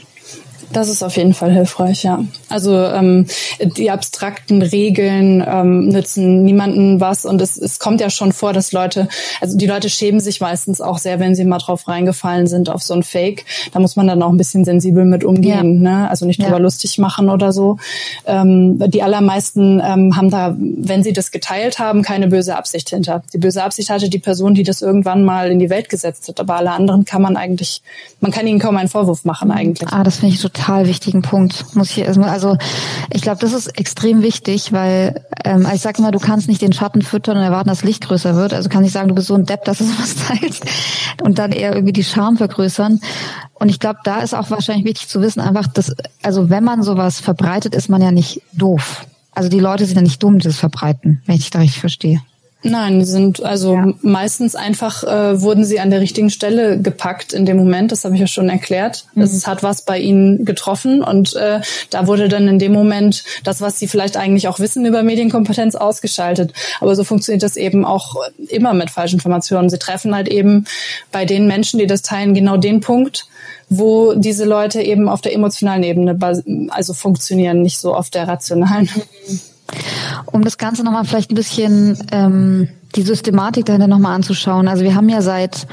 [0.71, 2.23] Das ist auf jeden Fall hilfreich, ja.
[2.47, 3.25] Also ähm,
[3.59, 8.71] die abstrakten Regeln ähm, nützen niemanden was und es, es kommt ja schon vor, dass
[8.71, 9.07] Leute,
[9.41, 12.83] also die Leute schämen sich meistens auch sehr, wenn sie mal drauf reingefallen sind auf
[12.83, 13.45] so ein Fake.
[13.71, 16.01] Da muss man dann auch ein bisschen sensibel mit umgehen, ja.
[16.01, 16.09] ne?
[16.09, 16.57] Also nicht drüber ja.
[16.57, 17.77] lustig machen oder so.
[18.25, 23.24] Ähm, die allermeisten ähm, haben da, wenn sie das geteilt haben, keine böse Absicht hinter.
[23.33, 26.39] Die böse Absicht hatte die Person, die das irgendwann mal in die Welt gesetzt hat.
[26.39, 27.81] Aber alle anderen kann man eigentlich,
[28.22, 29.91] man kann ihnen kaum einen Vorwurf machen eigentlich.
[29.91, 31.75] Ah, das finde ich total total wichtigen Punkt.
[31.75, 32.57] Muss ich also
[33.11, 36.61] ich glaube, das ist extrem wichtig, weil ähm, also ich sage immer, du kannst nicht
[36.61, 38.53] den Schatten füttern und erwarten, dass Licht größer wird.
[38.53, 40.65] Also kann ich sagen, du bist so ein Depp, dass du sowas teilst
[41.24, 43.00] und dann eher irgendwie die Charme vergrößern.
[43.53, 46.83] Und ich glaube, da ist auch wahrscheinlich wichtig zu wissen, einfach, dass also wenn man
[46.83, 49.05] sowas verbreitet, ist man ja nicht doof.
[49.33, 52.22] Also die Leute sind ja nicht dumm, die das verbreiten, wenn ich da richtig verstehe.
[52.61, 53.93] Nein, sind also ja.
[54.01, 57.93] meistens einfach äh, wurden sie an der richtigen Stelle gepackt in dem Moment.
[57.93, 59.05] Das habe ich ja schon erklärt.
[59.15, 59.22] Mhm.
[59.22, 63.61] Es hat was bei ihnen getroffen und äh, da wurde dann in dem Moment das,
[63.61, 66.51] was sie vielleicht eigentlich auch wissen über Medienkompetenz, ausgeschaltet.
[66.81, 68.15] Aber so funktioniert das eben auch
[68.50, 69.69] immer mit Falschinformationen.
[69.69, 70.65] Sie treffen halt eben
[71.13, 73.27] bei den Menschen, die das teilen, genau den Punkt,
[73.69, 76.17] wo diese Leute eben auf der emotionalen Ebene
[76.72, 78.89] also funktionieren, nicht so auf der rationalen.
[78.93, 79.39] Mhm.
[80.25, 84.68] Um das Ganze nochmal vielleicht ein bisschen ähm, die Systematik dahinter nochmal anzuschauen.
[84.68, 85.68] Also wir haben ja seit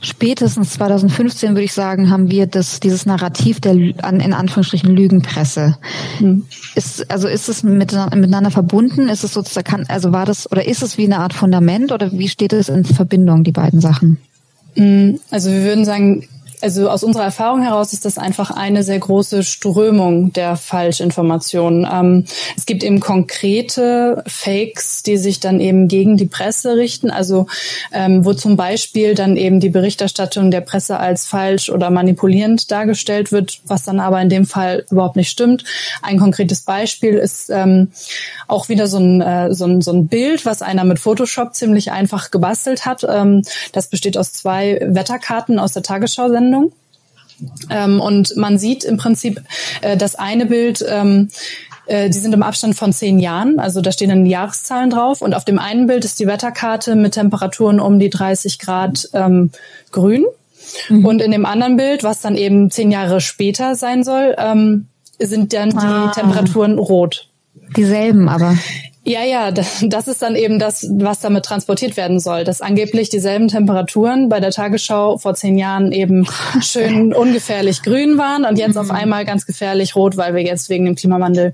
[0.00, 5.78] spätestens 2015 würde ich sagen, haben wir das dieses Narrativ der in Anführungsstrichen Lügenpresse.
[6.20, 6.44] Mhm.
[6.74, 9.08] Ist also ist es miteinander verbunden?
[9.08, 12.28] Ist es sozusagen also war das oder ist es wie eine Art Fundament oder wie
[12.28, 14.18] steht es in Verbindung die beiden Sachen?
[14.74, 16.26] Hm, also wir würden sagen,
[16.62, 21.86] also aus unserer Erfahrung heraus ist das einfach eine sehr große Strömung der Falschinformationen.
[21.90, 22.24] Ähm,
[22.56, 27.46] es gibt eben konkrete Fakes, die sich dann eben gegen die Presse richten, also
[27.92, 33.32] ähm, wo zum Beispiel dann eben die Berichterstattung der Presse als falsch oder manipulierend dargestellt
[33.32, 35.64] wird, was dann aber in dem Fall überhaupt nicht stimmt.
[36.02, 37.92] Ein konkretes Beispiel ist ähm,
[38.48, 41.92] auch wieder so ein, äh, so, ein, so ein Bild, was einer mit Photoshop ziemlich
[41.92, 43.04] einfach gebastelt hat.
[43.08, 43.42] Ähm,
[43.72, 46.72] das besteht aus zwei Wetterkarten aus der Tagesschau-Sendung Sendung.
[47.70, 49.42] Ähm, und man sieht im Prinzip
[49.82, 51.28] äh, das eine Bild, ähm,
[51.86, 55.20] äh, die sind im Abstand von zehn Jahren, also da stehen dann die Jahreszahlen drauf.
[55.20, 59.50] Und auf dem einen Bild ist die Wetterkarte mit Temperaturen um die 30 Grad ähm,
[59.92, 60.24] grün.
[60.88, 61.04] Mhm.
[61.04, 64.86] Und in dem anderen Bild, was dann eben zehn Jahre später sein soll, ähm,
[65.18, 66.12] sind dann die ah.
[66.14, 67.28] Temperaturen rot.
[67.76, 68.56] Dieselben aber.
[69.08, 72.42] Ja, ja, das ist dann eben das, was damit transportiert werden soll.
[72.42, 76.26] Dass angeblich dieselben Temperaturen bei der Tagesschau vor zehn Jahren eben
[76.60, 78.96] schön ungefährlich grün waren und jetzt auf mhm.
[78.96, 81.52] einmal ganz gefährlich rot, weil wir jetzt wegen dem Klimawandel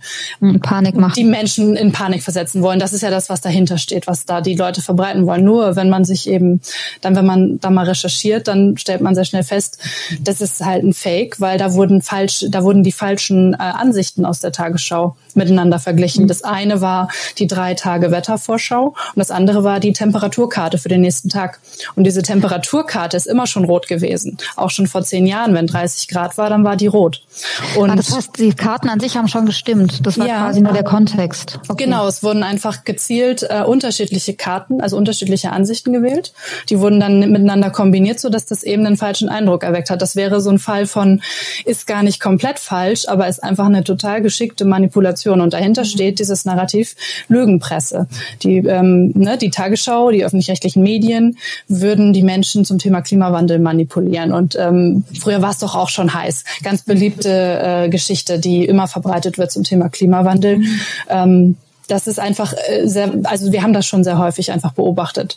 [0.62, 1.12] Panik machen.
[1.14, 2.78] die Menschen in Panik versetzen wollen.
[2.78, 5.44] Das ist ja das, was dahinter steht, was da die Leute verbreiten wollen.
[5.44, 6.62] Nur wenn man sich eben,
[7.02, 9.78] dann wenn man da mal recherchiert, dann stellt man sehr schnell fest,
[10.22, 14.24] das ist halt ein Fake, weil da wurden falsch, da wurden die falschen äh, Ansichten
[14.24, 16.24] aus der Tagesschau miteinander verglichen.
[16.24, 16.28] Mhm.
[16.28, 21.00] Das eine war die drei Tage Wettervorschau und das andere war die Temperaturkarte für den
[21.00, 21.60] nächsten Tag.
[21.94, 24.38] Und diese Temperaturkarte ist immer schon rot gewesen.
[24.56, 27.22] Auch schon vor zehn Jahren, wenn 30 Grad war, dann war die rot.
[27.76, 30.06] Und ah, das heißt, die Karten an sich haben schon gestimmt.
[30.06, 31.60] Das war ja, quasi nur der Kontext.
[31.68, 31.84] Okay.
[31.84, 36.32] Genau, es wurden einfach gezielt äh, unterschiedliche Karten, also unterschiedliche Ansichten gewählt.
[36.68, 40.02] Die wurden dann miteinander kombiniert, so dass das eben den falschen Eindruck erweckt hat.
[40.02, 41.22] Das wäre so ein Fall von,
[41.64, 45.40] ist gar nicht komplett falsch, aber ist einfach eine total geschickte Manipulation.
[45.40, 45.86] Und dahinter mhm.
[45.86, 46.94] steht dieses Narrativ
[47.32, 48.06] Lügenpresse.
[48.42, 54.32] Die, ähm, ne, die Tagesschau, die öffentlich-rechtlichen Medien würden die Menschen zum Thema Klimawandel manipulieren.
[54.32, 56.44] Und ähm, früher war es doch auch schon heiß.
[56.62, 60.58] Ganz beliebte äh, Geschichte, die immer verbreitet wird zum Thema Klimawandel.
[60.58, 60.80] Mhm.
[61.08, 61.56] Ähm,
[61.88, 65.36] das ist einfach äh, sehr, also wir haben das schon sehr häufig einfach beobachtet.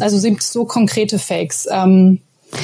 [0.00, 1.66] Also sind so konkrete Fakes.
[1.70, 2.20] Ähm,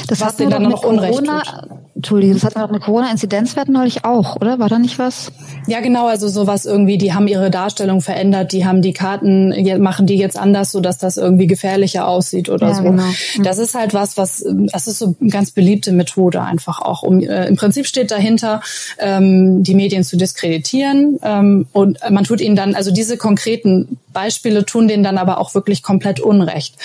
[0.06, 1.78] das was denen dann noch Unrecht Corona, tut.
[1.98, 4.60] Entschuldige, das hatten wir mit Corona-Inzidenzwerten neulich auch, oder?
[4.60, 5.32] War da nicht was?
[5.66, 10.06] Ja, genau, also sowas irgendwie, die haben ihre Darstellung verändert, die haben die Karten, machen
[10.06, 12.82] die jetzt anders, so dass das irgendwie gefährlicher aussieht oder ja, so.
[12.84, 13.02] Genau.
[13.02, 13.42] Mhm.
[13.42, 17.02] Das ist halt was, was, das ist so eine ganz beliebte Methode einfach auch.
[17.02, 18.60] Um, äh, Im Prinzip steht dahinter,
[19.00, 24.64] ähm, die Medien zu diskreditieren ähm, und man tut ihnen dann, also diese konkreten Beispiele
[24.64, 26.76] tun denen dann aber auch wirklich komplett Unrecht.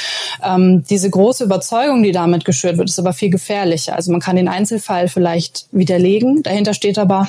[0.43, 3.95] Ähm, diese große Überzeugung, die damit geschürt wird, ist aber viel gefährlicher.
[3.95, 6.43] Also man kann den Einzelfall vielleicht widerlegen.
[6.43, 7.27] Dahinter steht aber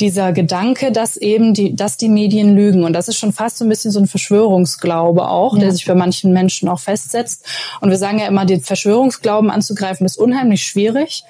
[0.00, 2.84] dieser Gedanke, dass eben die, dass die Medien lügen.
[2.84, 5.60] Und das ist schon fast so ein bisschen so ein Verschwörungsglaube auch, ja.
[5.60, 7.46] der sich für manchen Menschen auch festsetzt.
[7.80, 11.24] Und wir sagen ja immer, den Verschwörungsglauben anzugreifen ist unheimlich schwierig,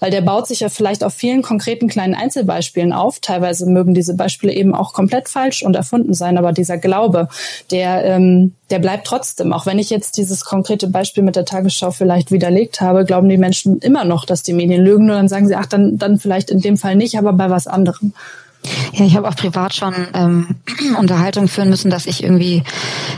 [0.00, 3.20] weil der baut sich ja vielleicht auf vielen konkreten kleinen Einzelbeispielen auf.
[3.20, 7.28] Teilweise mögen diese Beispiele eben auch komplett falsch und erfunden sein, aber dieser Glaube,
[7.70, 9.52] der, ähm, der bleibt trotzdem.
[9.52, 13.38] Auch wenn ich jetzt dieses konkrete Beispiel mit der Tagesschau vielleicht widerlegt habe, glauben die
[13.38, 15.06] Menschen immer noch, dass die Medien lügen.
[15.06, 17.66] Nur dann sagen sie, ach, dann, dann vielleicht in dem Fall nicht, aber bei was
[17.66, 18.12] anderem.
[18.92, 20.56] Ja, ich habe auch privat schon ähm,
[20.98, 22.62] Unterhaltungen führen müssen, dass ich irgendwie,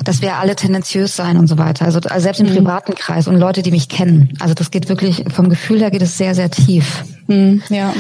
[0.04, 1.84] dass wir alle tendenziös sein und so weiter.
[1.84, 2.56] Also, also selbst im mhm.
[2.56, 4.34] privaten Kreis und Leute, die mich kennen.
[4.40, 7.04] Also das geht wirklich, vom Gefühl her geht es sehr, sehr tief.
[7.26, 7.92] Mhm, ja.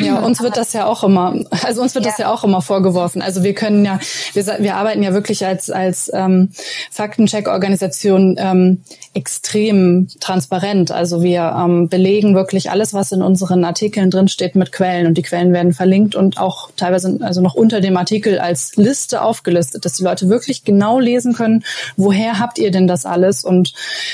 [0.00, 2.10] Ja, uns wird das ja auch immer, also uns wird ja.
[2.10, 3.22] das ja auch immer vorgeworfen.
[3.22, 3.98] Also wir können ja,
[4.32, 6.50] wir, wir arbeiten ja wirklich als als ähm,
[6.90, 8.82] Faktencheck-Organisation ähm,
[9.14, 10.92] extrem transparent.
[10.92, 15.18] Also wir ähm, belegen wirklich alles, was in unseren Artikeln drin steht, mit Quellen und
[15.18, 19.84] die Quellen werden verlinkt und auch teilweise also noch unter dem Artikel als Liste aufgelistet,
[19.84, 21.64] dass die Leute wirklich genau lesen können,
[21.96, 23.44] woher habt ihr denn das alles?
[23.44, 23.72] Und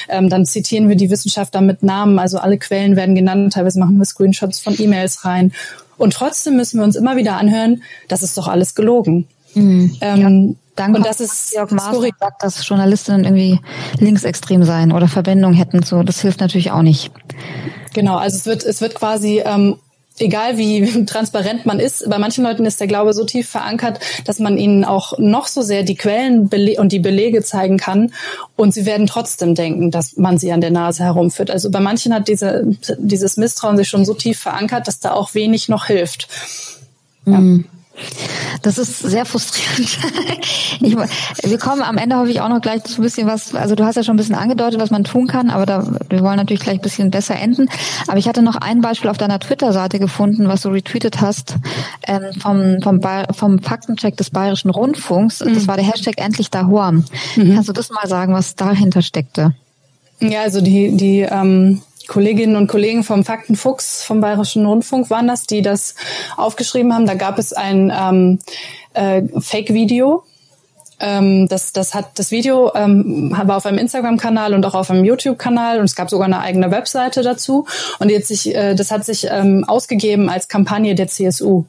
[0.09, 2.19] ähm, dann zitieren wir die Wissenschaftler mit Namen.
[2.19, 3.53] Also alle Quellen werden genannt.
[3.53, 5.53] Teilweise machen wir Screenshots von E-Mails rein.
[5.99, 9.27] Und trotzdem müssen wir uns immer wieder anhören, das ist doch alles gelogen.
[9.55, 9.97] Mhm.
[10.01, 10.55] Ähm, ja.
[10.77, 13.61] Dann und das ist Jörg Maaßen sagt, dass Journalistinnen irgendwie
[13.99, 15.83] linksextrem seien oder Verbindung hätten.
[15.83, 17.11] So, das hilft natürlich auch nicht.
[17.95, 19.77] Genau, also es wird es wird quasi ähm,
[20.19, 24.39] egal wie transparent man ist, bei manchen Leuten ist der Glaube so tief verankert, dass
[24.39, 26.49] man ihnen auch noch so sehr die Quellen
[26.79, 28.13] und die Belege zeigen kann
[28.57, 31.51] und sie werden trotzdem denken, dass man sie an der Nase herumführt.
[31.51, 32.65] Also bei manchen hat diese,
[32.99, 36.29] dieses Misstrauen sich schon so tief verankert, dass da auch wenig noch hilft.
[37.27, 37.41] Ja.
[37.41, 37.67] Mhm.
[38.63, 39.99] Das ist sehr frustrierend.
[40.81, 43.75] Ich, wir kommen am Ende hoffe ich auch noch gleich zu ein bisschen was, also
[43.75, 46.37] du hast ja schon ein bisschen angedeutet, was man tun kann, aber da, wir wollen
[46.37, 47.69] natürlich gleich ein bisschen besser enden.
[48.07, 51.57] Aber ich hatte noch ein Beispiel auf deiner Twitter-Seite gefunden, was du retweetet hast,
[52.07, 53.01] ähm, vom, vom,
[53.33, 55.43] vom Faktencheck des Bayerischen Rundfunks.
[55.43, 55.55] Mhm.
[55.55, 56.93] Das war der Hashtag endlich Dahor.
[56.93, 57.05] Mhm.
[57.37, 59.55] Kannst du das mal sagen, was dahinter steckte?
[60.21, 65.45] Ja, also die, die, ähm Kolleginnen und Kollegen vom Faktenfuchs vom Bayerischen Rundfunk waren das,
[65.47, 65.95] die das
[66.37, 67.07] aufgeschrieben haben.
[67.07, 68.39] Da gab es ein ähm,
[68.95, 70.25] äh, Fake-Video.
[70.99, 75.05] Ähm, das, das hat das Video ähm, war auf einem Instagram-Kanal und auch auf einem
[75.05, 77.67] YouTube-Kanal und es gab sogar eine eigene Webseite dazu.
[77.99, 81.65] Und jetzt sich, äh, das hat sich ähm, ausgegeben als Kampagne der CSU.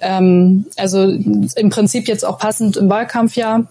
[0.00, 3.66] Ähm, also im Prinzip jetzt auch passend im Wahlkampfjahr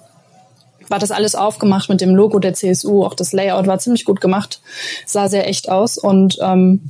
[0.90, 3.04] war das alles aufgemacht mit dem Logo der CSU.
[3.04, 4.62] Auch das Layout war ziemlich gut gemacht,
[5.06, 6.82] sah sehr echt aus und ähm,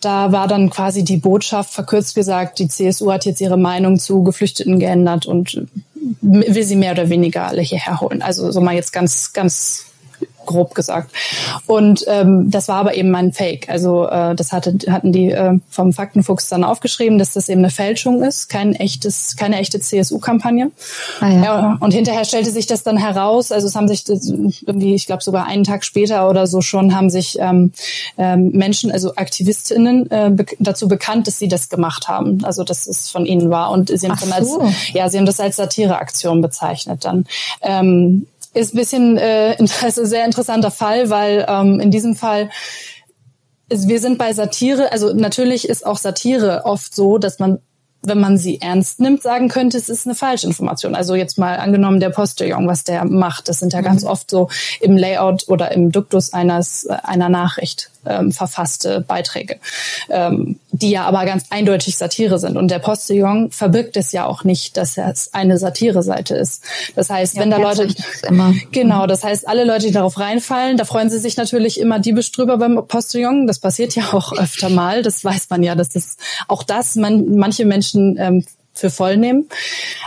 [0.00, 4.22] da war dann quasi die Botschaft, verkürzt gesagt, die CSU hat jetzt ihre Meinung zu
[4.22, 5.66] Geflüchteten geändert und
[6.20, 8.20] will sie mehr oder weniger alle hierher holen.
[8.20, 9.86] Also so mal jetzt ganz, ganz
[10.46, 11.10] grob gesagt.
[11.66, 13.68] Und ähm, das war aber eben ein Fake.
[13.68, 17.70] Also äh, das hatte, hatten die äh, vom Faktenfuchs dann aufgeschrieben, dass das eben eine
[17.70, 20.70] Fälschung ist, kein echtes, keine echte CSU-Kampagne.
[21.20, 21.42] Ah, ja.
[21.42, 21.76] ja.
[21.80, 23.52] und hinterher stellte sich das dann heraus.
[23.52, 27.10] Also es haben sich irgendwie, ich glaube sogar einen Tag später oder so schon, haben
[27.10, 27.72] sich ähm,
[28.18, 32.44] ähm, Menschen, also AktivistInnen, äh, be dazu bekannt, dass sie das gemacht haben.
[32.44, 33.70] Also dass es von ihnen war.
[33.70, 34.60] Und sie haben, Ach so.
[34.60, 37.26] als, ja, sie haben das als Satireaktion bezeichnet dann.
[37.62, 42.50] Ähm, ist ein bisschen äh, also sehr interessanter Fall, weil ähm, in diesem Fall
[43.68, 47.60] wir sind bei Satire, also natürlich ist auch Satire oft so, dass man
[48.06, 50.94] wenn man sie ernst nimmt, sagen könnte, es ist eine Falschinformation.
[50.94, 53.84] Also jetzt mal angenommen der Postillon, was der macht, das sind ja mhm.
[53.84, 59.56] ganz oft so im Layout oder im Duktus eines einer Nachricht ähm, verfasste Beiträge,
[60.10, 62.56] ähm, die ja aber ganz eindeutig Satire sind.
[62.56, 66.62] Und der Postillon verbirgt es ja auch nicht, dass es eine Satire-Seite ist.
[66.94, 67.88] Das heißt, ja, wenn da Leute
[68.70, 72.32] genau, das heißt, alle Leute, die darauf reinfallen, da freuen sie sich natürlich immer diebisch
[72.32, 73.46] drüber beim Postillon.
[73.46, 75.02] Das passiert ja auch öfter mal.
[75.02, 76.16] Das weiß man ja, dass das
[76.48, 79.48] auch das man, manche Menschen ähm, für voll nehmen.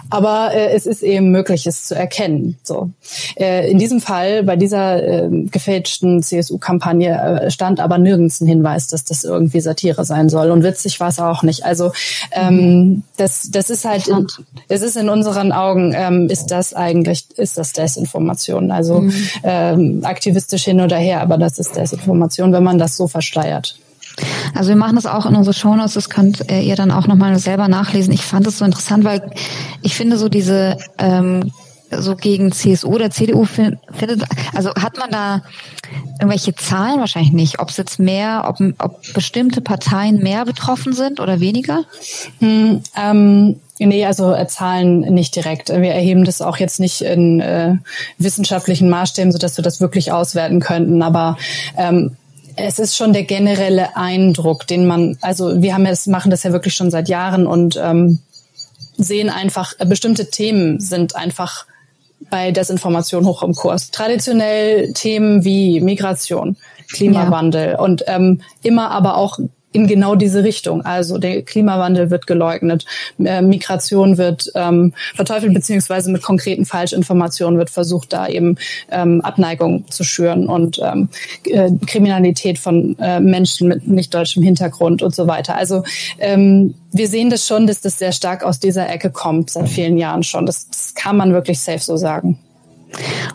[0.10, 2.58] Aber äh, es ist eben möglich, es zu erkennen.
[2.64, 2.90] So.
[3.36, 8.88] Äh, in diesem Fall, bei dieser äh, gefälschten CSU-Kampagne, äh, stand aber nirgends ein Hinweis,
[8.88, 10.52] dass das irgendwie Satire sein soll.
[10.52, 11.66] Und witzig war es auch nicht.
[11.66, 11.92] Also
[12.32, 13.04] ähm, mhm.
[13.16, 14.28] das, das ist halt, in,
[14.68, 18.72] es ist in unseren Augen, ähm, ist das eigentlich, ist das Desinformation.
[18.72, 19.14] Also mhm.
[19.44, 23.78] ähm, aktivistisch hin oder her, aber das ist Desinformation, wenn man das so versteuert.
[24.56, 27.68] Also wir machen das auch in unsere Shownotes, das könnt ihr dann auch nochmal selber
[27.68, 28.14] nachlesen.
[28.14, 29.32] Ich fand es so interessant, weil
[29.82, 31.52] ich finde so diese ähm,
[31.92, 33.80] so gegen CSU oder CDU findet,
[34.54, 35.42] also hat man da
[36.20, 41.20] irgendwelche Zahlen wahrscheinlich nicht, ob es jetzt mehr, ob, ob bestimmte Parteien mehr betroffen sind
[41.20, 41.84] oder weniger?
[42.40, 45.70] Hm, ähm Nee, also äh, Zahlen nicht direkt.
[45.70, 47.76] Wir erheben das auch jetzt nicht in äh,
[48.18, 51.04] wissenschaftlichen Maßstäben, sodass wir das wirklich auswerten könnten.
[51.04, 51.38] Aber
[51.78, 52.16] ähm,
[52.58, 56.52] es ist schon der generelle Eindruck, den man, also wir haben es, machen das ja
[56.52, 58.20] wirklich schon seit Jahren und ähm,
[58.98, 61.66] sehen einfach, äh, bestimmte Themen sind einfach
[62.32, 63.92] bei Desinformation hoch im Kurs.
[63.92, 66.58] Traditionell Themen wie Migration,
[66.92, 67.80] Klimawandel ja.
[67.80, 69.38] und ähm, immer aber auch
[69.78, 70.82] in genau diese Richtung.
[70.82, 72.86] Also der Klimawandel wird geleugnet,
[73.24, 78.58] äh, Migration wird ähm, verteufelt, beziehungsweise mit konkreten Falschinformationen wird versucht, da eben
[78.90, 81.10] ähm, Abneigung zu schüren und ähm,
[81.46, 85.56] äh, Kriminalität von äh, Menschen mit nicht deutschem Hintergrund und so weiter.
[85.56, 85.84] Also
[86.18, 89.98] ähm, wir sehen das schon, dass das sehr stark aus dieser Ecke kommt, seit vielen
[89.98, 90.48] Jahren schon.
[90.48, 92.40] Das, das kann man wirklich safe so sagen.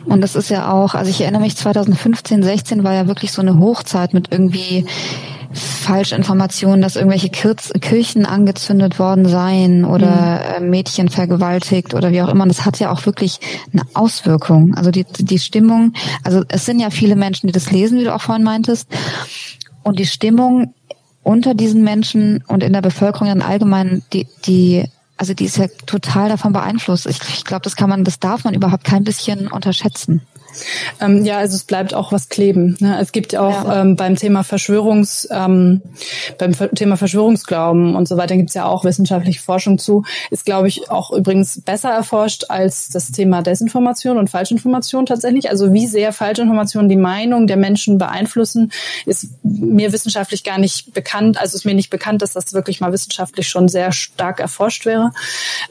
[0.06, 3.42] Und das ist ja auch, also ich erinnere mich 2015, 16 war ja wirklich so
[3.42, 4.86] eine Hochzeit mit irgendwie
[5.52, 10.70] Falschinformationen, dass irgendwelche Kirchen angezündet worden seien oder mhm.
[10.70, 12.44] Mädchen vergewaltigt oder wie auch immer.
[12.44, 13.40] Und das hat ja auch wirklich
[13.72, 14.74] eine Auswirkung.
[14.74, 15.92] Also die, die Stimmung,
[16.24, 18.88] also es sind ja viele Menschen, die das lesen, wie du auch vorhin meintest.
[19.82, 20.74] Und die Stimmung
[21.22, 24.84] unter diesen Menschen und in der Bevölkerung dann allgemein, die, die
[25.16, 27.06] also die ist ja total davon beeinflusst.
[27.06, 30.22] Ich, ich glaube, das kann man, das darf man überhaupt kein bisschen unterschätzen.
[31.00, 32.76] Ähm, ja, also es bleibt auch was kleben.
[32.80, 32.98] Ne?
[33.00, 33.82] Es gibt auch ja.
[33.82, 35.82] ähm, beim Thema Verschwörungs, ähm,
[36.38, 40.04] beim Thema Verschwörungsglauben und so weiter gibt es ja auch wissenschaftliche Forschung zu.
[40.30, 45.50] Ist, glaube ich, auch übrigens besser erforscht als das Thema Desinformation und Falschinformation tatsächlich.
[45.50, 48.72] Also wie sehr Falschinformationen die Meinung der Menschen beeinflussen,
[49.06, 51.38] ist mir wissenschaftlich gar nicht bekannt.
[51.38, 55.12] Also ist mir nicht bekannt, dass das wirklich mal wissenschaftlich schon sehr stark erforscht wäre.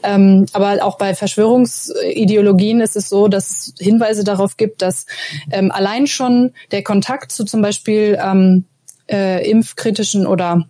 [0.02, 5.06] Ähm, aber auch bei Verschwörungsideologien ist es so, dass es Hinweise darauf gibt, gibt, dass
[5.50, 8.64] ähm, allein schon der Kontakt zu zum Beispiel ähm,
[9.10, 10.66] äh, impfkritischen oder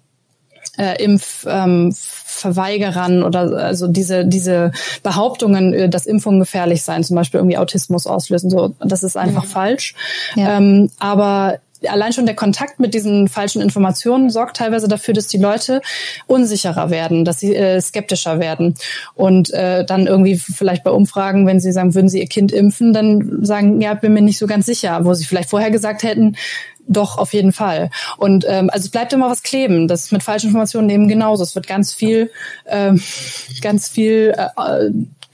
[0.78, 7.38] äh, Impfverweigerern ähm, oder also diese diese Behauptungen, äh, dass Impfungen gefährlich seien, zum Beispiel
[7.38, 9.48] irgendwie Autismus auslösen, so das ist einfach ja.
[9.48, 9.94] falsch.
[10.34, 10.56] Ja.
[10.56, 15.38] Ähm, aber allein schon der Kontakt mit diesen falschen Informationen sorgt teilweise dafür, dass die
[15.38, 15.80] Leute
[16.26, 18.74] unsicherer werden, dass sie äh, skeptischer werden
[19.14, 22.92] und äh, dann irgendwie vielleicht bei Umfragen, wenn sie sagen, würden sie ihr Kind impfen,
[22.92, 26.36] dann sagen, ja, bin mir nicht so ganz sicher, wo sie vielleicht vorher gesagt hätten,
[26.88, 27.90] doch, auf jeden Fall.
[28.16, 29.86] Und ähm, also es bleibt immer was kleben.
[29.86, 31.44] Das ist mit falschen Informationen eben genauso.
[31.44, 32.30] Es wird ganz viel,
[32.66, 33.00] ähm,
[33.60, 34.90] ganz viel äh,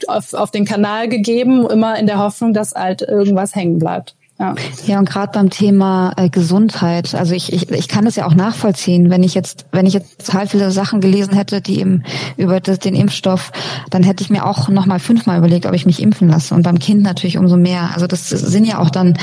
[0.06, 4.14] auf, auf den Kanal gegeben, immer in der Hoffnung, dass halt irgendwas hängen bleibt.
[4.38, 4.54] Ja,
[4.86, 8.34] ja und gerade beim Thema äh, Gesundheit, also ich, ich, ich kann das ja auch
[8.34, 12.04] nachvollziehen, wenn ich jetzt, wenn ich jetzt total viele Sachen gelesen hätte, die eben
[12.36, 13.50] über das, den Impfstoff,
[13.90, 16.54] dann hätte ich mir auch nochmal fünfmal überlegt, ob ich mich impfen lasse.
[16.54, 17.90] Und beim Kind natürlich umso mehr.
[17.94, 19.18] Also das sind ja auch dann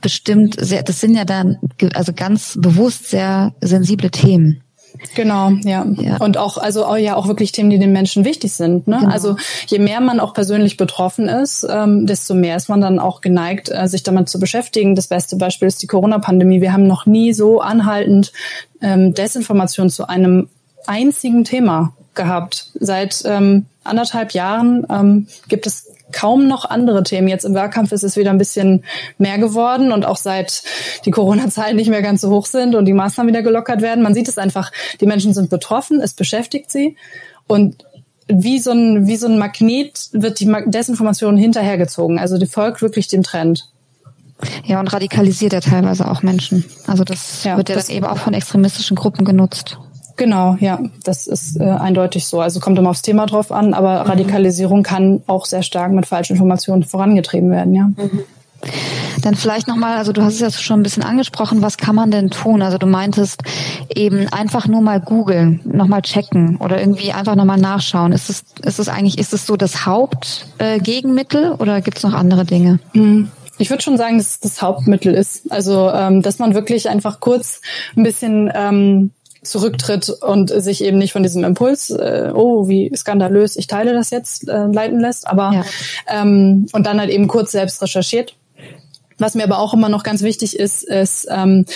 [0.00, 1.58] bestimmt sehr, das sind ja dann
[1.94, 4.62] also ganz bewusst sehr sensible Themen.
[5.14, 5.86] Genau, ja.
[5.96, 6.16] ja.
[6.18, 8.86] Und auch, also auch, ja auch wirklich Themen, die den Menschen wichtig sind.
[8.86, 8.98] Ne?
[9.00, 9.10] Genau.
[9.10, 9.36] Also
[9.66, 13.70] je mehr man auch persönlich betroffen ist, ähm, desto mehr ist man dann auch geneigt,
[13.72, 14.94] äh, sich damit zu beschäftigen.
[14.94, 16.60] Das beste Beispiel ist die Corona-Pandemie.
[16.60, 18.32] Wir haben noch nie so anhaltend
[18.80, 20.48] ähm, Desinformation zu einem
[20.86, 22.70] einzigen Thema gehabt.
[22.74, 27.28] Seit ähm, anderthalb Jahren ähm, gibt es kaum noch andere Themen.
[27.28, 28.84] Jetzt im Wahlkampf ist es wieder ein bisschen
[29.18, 30.62] mehr geworden und auch seit
[31.04, 34.02] die Corona-Zahlen nicht mehr ganz so hoch sind und die Maßnahmen wieder gelockert werden.
[34.02, 36.96] Man sieht es einfach, die Menschen sind betroffen, es beschäftigt sie
[37.46, 37.84] und
[38.32, 42.18] wie so ein, wie so ein Magnet wird die Desinformation hinterhergezogen.
[42.18, 43.68] Also die folgt wirklich dem Trend.
[44.64, 46.64] Ja, und radikalisiert ja teilweise auch Menschen.
[46.86, 49.78] Also das ja, wird ja dann eben auch von extremistischen Gruppen genutzt.
[50.20, 52.42] Genau, ja, das ist äh, eindeutig so.
[52.42, 54.10] Also kommt immer aufs Thema drauf an, aber mhm.
[54.10, 57.84] Radikalisierung kann auch sehr stark mit falschen Informationen vorangetrieben werden, ja.
[57.84, 58.24] Mhm.
[59.22, 62.10] Dann vielleicht nochmal, also du hast es ja schon ein bisschen angesprochen, was kann man
[62.10, 62.60] denn tun?
[62.60, 63.40] Also du meintest
[63.94, 68.12] eben einfach nur mal googeln, nochmal checken oder irgendwie einfach nochmal nachschauen.
[68.12, 72.12] Ist es, ist es eigentlich, ist es so das Hauptgegenmittel äh, oder gibt es noch
[72.12, 72.78] andere Dinge?
[72.92, 73.30] Mhm.
[73.56, 75.50] Ich würde schon sagen, dass es das Hauptmittel ist.
[75.50, 77.62] Also, ähm, dass man wirklich einfach kurz
[77.96, 83.56] ein bisschen ähm, zurücktritt und sich eben nicht von diesem Impuls, äh, oh, wie skandalös,
[83.56, 85.64] ich teile das jetzt, äh, leiten lässt, aber ja.
[86.08, 88.36] ähm, und dann halt eben kurz selbst recherchiert.
[89.18, 91.66] Was mir aber auch immer noch ganz wichtig ist, ist ähm,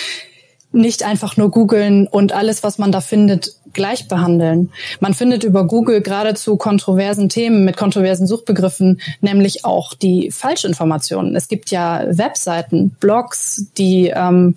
[0.75, 4.71] nicht einfach nur googeln und alles, was man da findet, gleich behandeln.
[4.99, 11.35] Man findet über Google geradezu kontroversen Themen mit kontroversen Suchbegriffen, nämlich auch die Falschinformationen.
[11.35, 14.55] Es gibt ja Webseiten, Blogs, die ähm,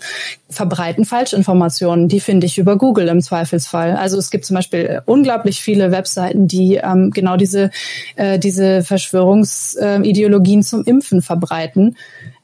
[0.50, 2.08] verbreiten Falschinformationen.
[2.08, 3.96] Die finde ich über Google im Zweifelsfall.
[3.96, 7.70] Also es gibt zum Beispiel unglaublich viele Webseiten, die ähm, genau diese,
[8.16, 11.96] äh, diese Verschwörungsideologien zum Impfen verbreiten.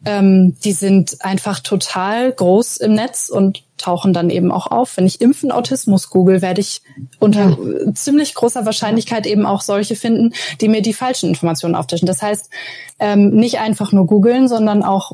[0.05, 4.99] Ähm, die sind einfach total groß im Netz und tauchen dann eben auch auf.
[4.99, 6.83] Wenn ich Impfen Autismus google, werde ich
[7.21, 7.95] unter ja.
[7.95, 12.07] ziemlich großer Wahrscheinlichkeit eben auch solche finden, die mir die falschen Informationen auftischen.
[12.07, 12.51] Das heißt,
[12.99, 15.13] ähm, nicht einfach nur googeln, sondern auch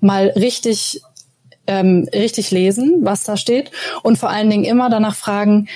[0.00, 1.02] mal richtig
[1.66, 3.70] ähm, richtig lesen, was da steht
[4.02, 5.68] und vor allen Dingen immer danach fragen,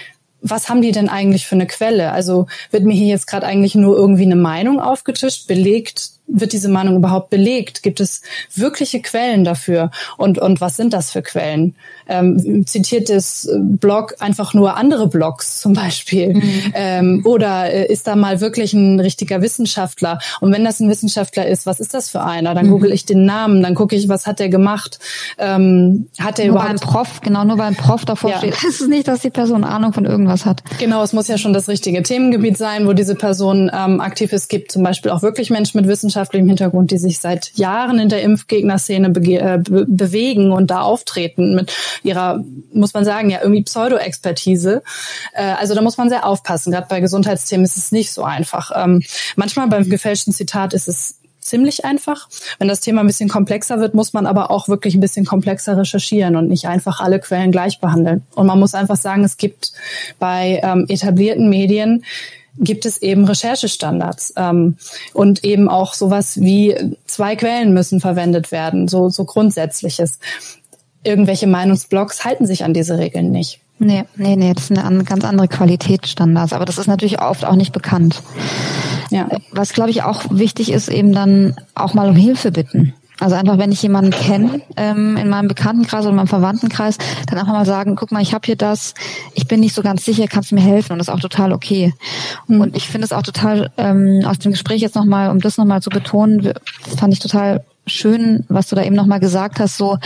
[0.47, 2.13] was haben die denn eigentlich für eine Quelle?
[2.13, 6.69] Also wird mir hier jetzt gerade eigentlich nur irgendwie eine Meinung aufgetischt, belegt wird diese
[6.69, 7.83] Meinung überhaupt belegt?
[7.83, 8.23] Gibt es
[8.55, 9.91] wirkliche Quellen dafür?
[10.17, 11.75] Und, und was sind das für Quellen?
[12.09, 16.35] Ähm, zitiert das Blog einfach nur andere Blogs zum Beispiel?
[16.35, 16.73] Mhm.
[16.75, 20.19] Ähm, oder äh, ist da mal wirklich ein richtiger Wissenschaftler?
[20.41, 22.55] Und wenn das ein Wissenschaftler ist, was ist das für einer?
[22.55, 22.71] Dann mhm.
[22.71, 24.99] google ich den Namen, dann gucke ich, was hat der gemacht?
[25.39, 26.81] Ähm, hat der nur überhaupt...
[26.81, 28.39] Beim Prof, genau, nur beim Prof davor ja.
[28.39, 28.55] steht.
[28.67, 30.63] Es ist nicht, dass die Person Ahnung von irgendwas hat.
[30.79, 34.43] Genau, es muss ja schon das richtige Themengebiet sein, wo diese Person ähm, aktiv ist.
[34.43, 37.99] Es gibt zum Beispiel auch wirklich Menschen mit Wissenschaft wissenschaftlichem Hintergrund, die sich seit Jahren
[37.99, 43.31] in der Impfgegnerszene be äh, be bewegen und da auftreten mit ihrer, muss man sagen,
[43.31, 44.83] ja irgendwie Pseudo-Expertise.
[45.35, 46.73] Äh, also da muss man sehr aufpassen.
[46.73, 48.71] Gerade bei Gesundheitsthemen ist es nicht so einfach.
[48.75, 49.03] Ähm,
[49.37, 52.29] manchmal beim gefälschten Zitat ist es ziemlich einfach.
[52.59, 55.77] Wenn das Thema ein bisschen komplexer wird, muss man aber auch wirklich ein bisschen komplexer
[55.77, 58.23] recherchieren und nicht einfach alle Quellen gleich behandeln.
[58.35, 59.73] Und man muss einfach sagen, es gibt
[60.19, 62.05] bei ähm, etablierten Medien
[62.59, 64.77] gibt es eben Recherchestandards ähm,
[65.13, 70.21] und eben auch sowas wie zwei Quellen müssen verwendet werden, so, so grundsätzliches.
[71.05, 73.61] Irgendwelche Meinungsblogs halten sich an diese Regeln nicht.
[73.79, 77.57] Nee, nee, nee, das sind eine ganz andere Qualitätsstandards, aber das ist natürlich oft auch
[77.57, 78.23] nicht bekannt.
[79.11, 79.29] Ja.
[79.51, 82.95] Was, glaube ich, auch wichtig ist, eben dann auch mal um Hilfe bitten.
[83.21, 87.39] Also einfach, wenn ich jemanden kenne ähm, in meinem Bekanntenkreis oder in meinem Verwandtenkreis, dann
[87.39, 88.95] einfach mal sagen, guck mal, ich habe hier das,
[89.35, 90.93] ich bin nicht so ganz sicher, kannst du mir helfen?
[90.93, 91.95] Und das ist auch total okay.
[92.49, 92.61] Mhm.
[92.61, 95.81] Und ich finde es auch total ähm, aus dem Gespräch jetzt nochmal, um das nochmal
[95.81, 96.55] zu betonen,
[96.97, 99.99] fand ich total schön, was du da eben nochmal gesagt hast, so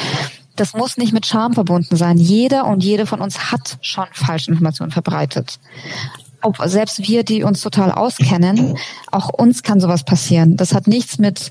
[0.60, 2.18] das muss nicht mit Scham verbunden sein.
[2.18, 5.58] Jeder und jede von uns hat schon falsche Informationen verbreitet
[6.42, 8.78] ob selbst wir, die uns total auskennen,
[9.10, 10.56] auch uns kann sowas passieren.
[10.56, 11.50] Das hat nichts mit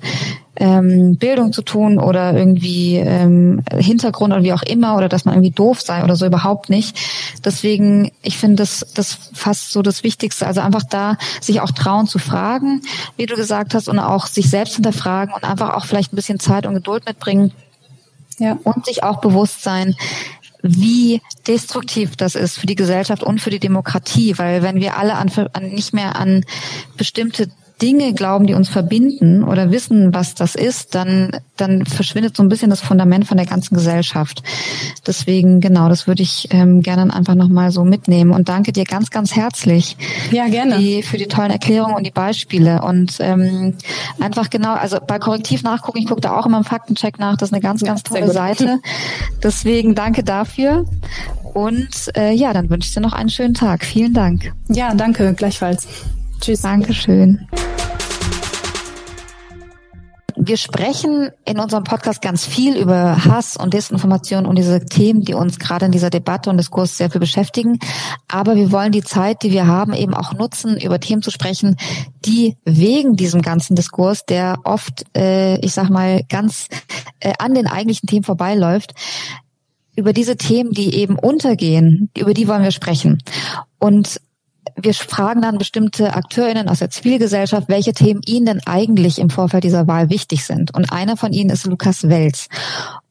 [0.56, 5.36] ähm, Bildung zu tun oder irgendwie ähm, Hintergrund oder wie auch immer oder dass man
[5.36, 6.98] irgendwie doof sei oder so überhaupt nicht.
[7.44, 10.48] Deswegen, ich finde das, das fast so das Wichtigste.
[10.48, 12.82] Also einfach da sich auch trauen zu fragen,
[13.18, 16.40] wie du gesagt hast, und auch sich selbst hinterfragen und einfach auch vielleicht ein bisschen
[16.40, 17.52] Zeit und Geduld mitbringen.
[18.40, 18.58] Ja.
[18.64, 19.96] Und sich auch bewusst sein,
[20.62, 25.16] wie destruktiv das ist für die Gesellschaft und für die Demokratie, weil wenn wir alle
[25.16, 26.44] an, an nicht mehr an
[26.98, 27.50] bestimmte
[27.82, 32.50] Dinge glauben, die uns verbinden oder wissen, was das ist, dann, dann verschwindet so ein
[32.50, 34.42] bisschen das Fundament von der ganzen Gesellschaft.
[35.06, 38.32] Deswegen, genau, das würde ich ähm, gerne einfach nochmal so mitnehmen.
[38.32, 39.96] Und danke dir ganz, ganz herzlich.
[40.32, 40.80] Ja, gerne.
[40.80, 42.82] Die, für die tollen Erklärungen und die Beispiele.
[42.82, 43.76] Und ähm,
[44.20, 47.50] einfach genau, also bei Korrektiv nachgucken, ich gucke da auch immer im Faktencheck nach, das
[47.50, 48.80] ist eine ganz, ganz tolle Seite.
[49.44, 50.86] Deswegen danke dafür.
[51.54, 53.86] Und äh, ja, dann wünsche ich dir noch einen schönen Tag.
[53.86, 54.52] Vielen Dank.
[54.68, 55.88] Ja, danke, gleichfalls.
[56.40, 56.62] Tschüss.
[56.62, 57.48] Dankeschön.
[60.40, 65.34] Wir sprechen in unserem Podcast ganz viel über Hass und Desinformation und diese Themen, die
[65.34, 67.80] uns gerade in dieser Debatte und Diskurs sehr viel beschäftigen.
[68.28, 71.76] Aber wir wollen die Zeit, die wir haben, eben auch nutzen, über Themen zu sprechen,
[72.24, 76.68] die wegen diesem ganzen Diskurs, der oft, äh, ich sag mal, ganz
[77.20, 78.94] äh, an den eigentlichen Themen vorbeiläuft,
[79.96, 83.18] über diese Themen, die eben untergehen, über die wollen wir sprechen.
[83.80, 84.22] Und
[84.80, 89.64] wir fragen dann bestimmte AkteurInnen aus der Zivilgesellschaft, welche Themen ihnen denn eigentlich im Vorfeld
[89.64, 90.74] dieser Wahl wichtig sind.
[90.74, 92.48] Und einer von ihnen ist Lukas Welz.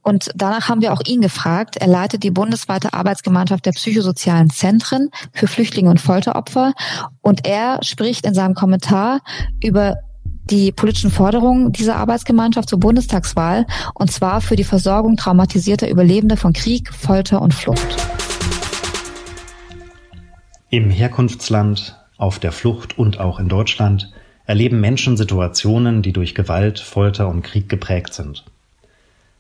[0.03, 1.77] Und danach haben wir auch ihn gefragt.
[1.79, 6.73] Er leitet die bundesweite Arbeitsgemeinschaft der psychosozialen Zentren für Flüchtlinge und Folteropfer.
[7.21, 9.21] Und er spricht in seinem Kommentar
[9.63, 9.97] über
[10.49, 16.53] die politischen Forderungen dieser Arbeitsgemeinschaft zur Bundestagswahl, und zwar für die Versorgung traumatisierter Überlebender von
[16.53, 17.97] Krieg, Folter und Flucht.
[20.69, 24.13] Im Herkunftsland, auf der Flucht und auch in Deutschland
[24.47, 28.45] erleben Menschen Situationen, die durch Gewalt, Folter und Krieg geprägt sind.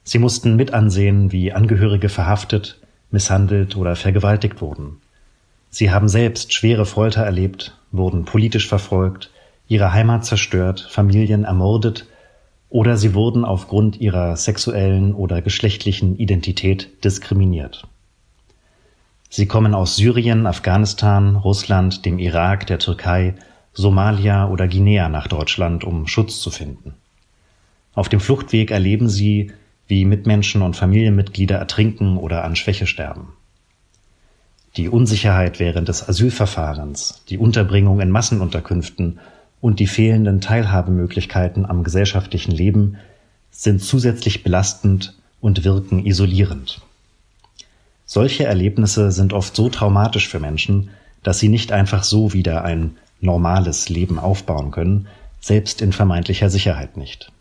[0.04, 2.78] Sie mussten mit ansehen, wie Angehörige verhaftet,
[3.10, 4.98] misshandelt oder vergewaltigt wurden.
[5.68, 9.32] Sie haben selbst schwere Folter erlebt, wurden politisch verfolgt,
[9.66, 12.06] ihre Heimat zerstört, Familien ermordet
[12.70, 17.88] oder sie wurden aufgrund ihrer sexuellen oder geschlechtlichen Identität diskriminiert.
[19.28, 23.34] Sie kommen aus Syrien, Afghanistan, Russland, dem Irak, der Türkei,
[23.72, 26.94] Somalia oder Guinea nach Deutschland, um Schutz zu finden.
[27.94, 29.52] Auf dem Fluchtweg erleben sie,
[29.88, 33.32] wie Mitmenschen und Familienmitglieder ertrinken oder an Schwäche sterben.
[34.76, 39.18] Die Unsicherheit während des Asylverfahrens, die Unterbringung in Massenunterkünften
[39.60, 42.98] und die fehlenden Teilhabemöglichkeiten am gesellschaftlichen Leben
[43.50, 46.82] sind zusätzlich belastend und wirken isolierend.
[48.06, 50.90] Solche Erlebnisse sind oft so traumatisch für Menschen,
[51.24, 55.08] dass sie nicht einfach so wieder ein normales Leben aufbauen können,
[55.40, 57.32] selbst in vermeintlicher Sicherheit nicht.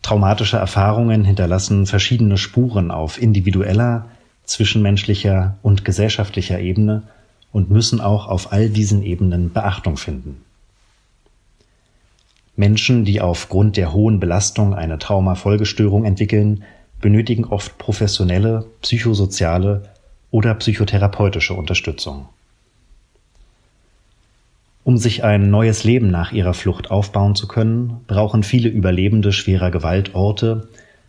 [0.00, 4.06] Traumatische Erfahrungen hinterlassen verschiedene Spuren auf individueller,
[4.44, 7.02] zwischenmenschlicher und gesellschaftlicher Ebene
[7.52, 10.42] und müssen auch auf all diesen Ebenen Beachtung finden.
[12.56, 16.64] Menschen, die aufgrund der hohen Belastung eine Traumafolgestörung entwickeln,
[17.00, 19.84] benötigen oft professionelle, psychosoziale
[20.30, 22.28] oder psychotherapeutische Unterstützung.
[24.84, 29.70] Um sich ein neues Leben nach ihrer Flucht aufbauen zu können, brauchen viele Überlebende schwerer
[29.70, 30.68] Gewalt Orte,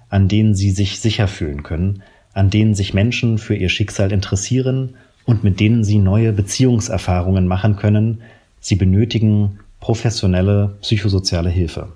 [0.10, 4.96] an denen sie sich sicher fühlen können, an denen sich Menschen für ihr Schicksal interessieren
[5.26, 8.22] und mit denen sie neue Beziehungserfahrungen machen können.
[8.60, 11.90] Sie benötigen professionelle psychosoziale Hilfe.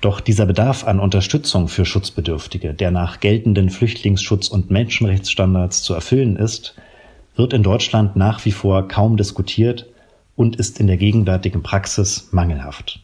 [0.00, 6.36] Doch dieser Bedarf an Unterstützung für Schutzbedürftige, der nach geltenden Flüchtlingsschutz- und Menschenrechtsstandards zu erfüllen
[6.36, 6.76] ist,
[7.34, 9.86] wird in Deutschland nach wie vor kaum diskutiert
[10.36, 13.00] und ist in der gegenwärtigen Praxis mangelhaft.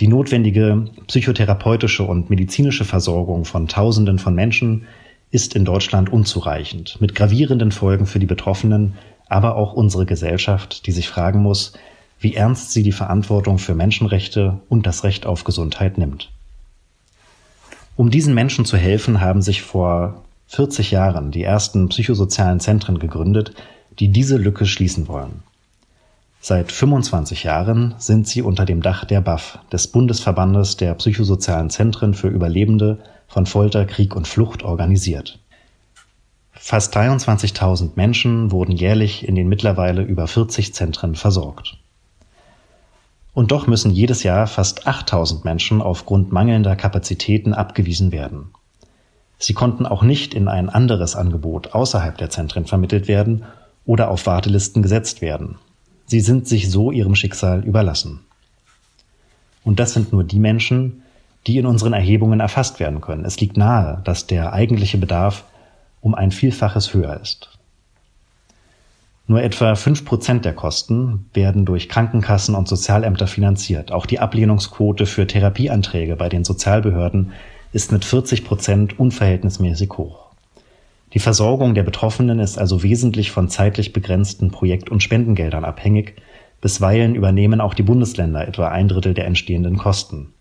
[0.00, 4.86] Die notwendige psychotherapeutische und medizinische Versorgung von Tausenden von Menschen
[5.30, 8.94] ist in Deutschland unzureichend, mit gravierenden Folgen für die Betroffenen,
[9.28, 11.72] aber auch unsere Gesellschaft, die sich fragen muss,
[12.26, 16.32] wie ernst sie die Verantwortung für Menschenrechte und das Recht auf Gesundheit nimmt.
[17.94, 23.54] Um diesen Menschen zu helfen, haben sich vor 40 Jahren die ersten psychosozialen Zentren gegründet,
[24.00, 25.44] die diese Lücke schließen wollen.
[26.40, 32.12] Seit 25 Jahren sind sie unter dem Dach der BAF, des Bundesverbandes der psychosozialen Zentren
[32.12, 32.98] für Überlebende
[33.28, 35.38] von Folter, Krieg und Flucht organisiert.
[36.50, 41.78] Fast 23.000 Menschen wurden jährlich in den mittlerweile über 40 Zentren versorgt.
[43.36, 48.46] Und doch müssen jedes Jahr fast 8000 Menschen aufgrund mangelnder Kapazitäten abgewiesen werden.
[49.36, 53.44] Sie konnten auch nicht in ein anderes Angebot außerhalb der Zentren vermittelt werden
[53.84, 55.58] oder auf Wartelisten gesetzt werden.
[56.06, 58.20] Sie sind sich so ihrem Schicksal überlassen.
[59.64, 61.02] Und das sind nur die Menschen,
[61.46, 63.26] die in unseren Erhebungen erfasst werden können.
[63.26, 65.44] Es liegt nahe, dass der eigentliche Bedarf
[66.00, 67.55] um ein Vielfaches höher ist.
[69.28, 73.90] Nur etwa fünf Prozent der Kosten werden durch Krankenkassen und Sozialämter finanziert.
[73.90, 77.32] Auch die Ablehnungsquote für Therapieanträge bei den Sozialbehörden
[77.72, 80.26] ist mit 40 Prozent unverhältnismäßig hoch.
[81.12, 86.16] Die Versorgung der Betroffenen ist also wesentlich von zeitlich begrenzten Projekt- und Spendengeldern abhängig,
[86.60, 90.32] Bisweilen übernehmen auch die Bundesländer etwa ein Drittel der entstehenden Kosten.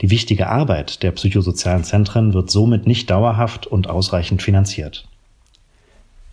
[0.00, 5.06] Die wichtige Arbeit der psychosozialen Zentren wird somit nicht dauerhaft und ausreichend finanziert.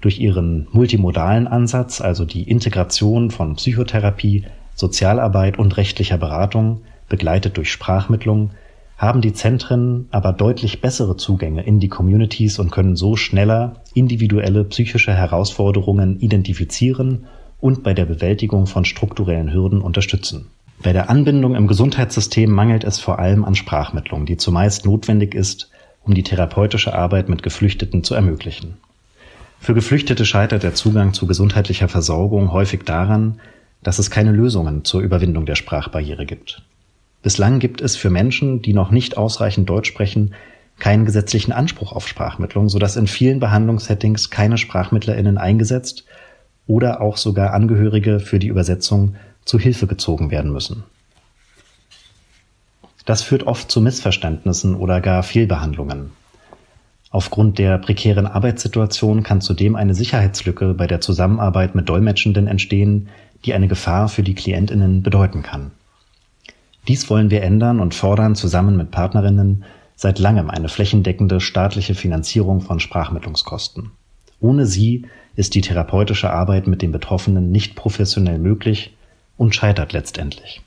[0.03, 4.43] Durch ihren multimodalen Ansatz, also die Integration von Psychotherapie,
[4.75, 8.49] Sozialarbeit und rechtlicher Beratung, begleitet durch Sprachmittlung,
[8.97, 14.65] haben die Zentren aber deutlich bessere Zugänge in die Communities und können so schneller individuelle
[14.65, 17.23] psychische Herausforderungen identifizieren
[17.61, 20.47] und bei der Bewältigung von strukturellen Hürden unterstützen.
[20.83, 25.71] Bei der Anbindung im Gesundheitssystem mangelt es vor allem an Sprachmittlung, die zumeist notwendig ist,
[26.03, 28.75] um die therapeutische Arbeit mit Geflüchteten zu ermöglichen.
[29.63, 33.39] Für Geflüchtete scheitert der Zugang zu gesundheitlicher Versorgung häufig daran,
[33.81, 36.63] dass es keine Lösungen zur Überwindung der Sprachbarriere gibt.
[37.21, 40.33] Bislang gibt es für Menschen, die noch nicht ausreichend Deutsch sprechen,
[40.79, 46.03] keinen gesetzlichen Anspruch auf Sprachmittlung, sodass in vielen Behandlungssettings keine Sprachmittlerinnen eingesetzt
[46.67, 50.83] oder auch sogar Angehörige für die Übersetzung zu Hilfe gezogen werden müssen.
[53.05, 56.11] Das führt oft zu Missverständnissen oder gar Fehlbehandlungen.
[57.13, 63.07] Aufgrund der prekären Arbeitssituation kann zudem eine Sicherheitslücke bei der Zusammenarbeit mit Dolmetschenden entstehen,
[63.45, 65.69] die eine Gefahr für die Klientinnen bedeuten kann.
[66.87, 69.63] Dies wollen wir ändern und fordern zusammen mit Partnerinnen
[69.95, 73.91] seit langem eine flächendeckende staatliche Finanzierung von Sprachmittlungskosten.
[74.39, 75.05] Ohne sie
[75.35, 78.97] ist die therapeutische Arbeit mit den Betroffenen nicht professionell möglich
[79.37, 80.63] und scheitert letztendlich.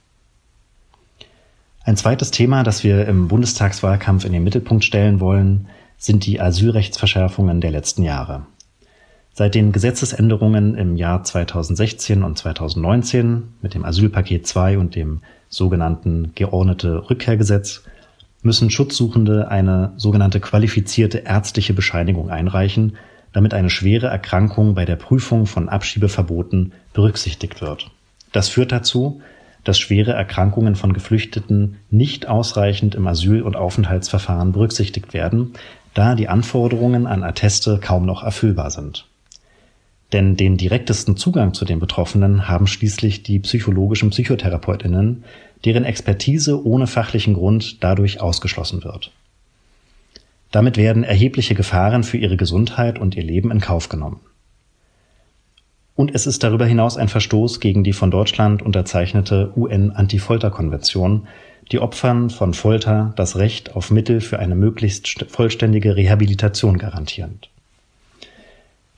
[1.82, 5.66] Ein zweites Thema, das wir im Bundestagswahlkampf in den Mittelpunkt stellen wollen,
[5.98, 8.46] sind die Asylrechtsverschärfungen der letzten Jahre.
[9.32, 16.32] Seit den Gesetzesänderungen im Jahr 2016 und 2019 mit dem Asylpaket 2 und dem sogenannten
[16.34, 17.82] geordnete Rückkehrgesetz
[18.42, 22.96] müssen Schutzsuchende eine sogenannte qualifizierte ärztliche Bescheinigung einreichen,
[23.32, 27.90] damit eine schwere Erkrankung bei der Prüfung von Abschiebeverboten berücksichtigt wird.
[28.32, 29.20] Das führt dazu,
[29.64, 35.52] dass schwere Erkrankungen von Geflüchteten nicht ausreichend im Asyl- und Aufenthaltsverfahren berücksichtigt werden,
[35.96, 39.08] da die Anforderungen an Atteste kaum noch erfüllbar sind.
[40.12, 45.24] Denn den direktesten Zugang zu den Betroffenen haben schließlich die psychologischen Psychotherapeutinnen,
[45.64, 49.10] deren Expertise ohne fachlichen Grund dadurch ausgeschlossen wird.
[50.52, 54.20] Damit werden erhebliche Gefahren für ihre Gesundheit und ihr Leben in Kauf genommen.
[55.94, 61.26] Und es ist darüber hinaus ein Verstoß gegen die von Deutschland unterzeichnete UN-Anti-Folter-Konvention,
[61.72, 67.40] die Opfern von Folter das Recht auf Mittel für eine möglichst vollständige Rehabilitation garantieren.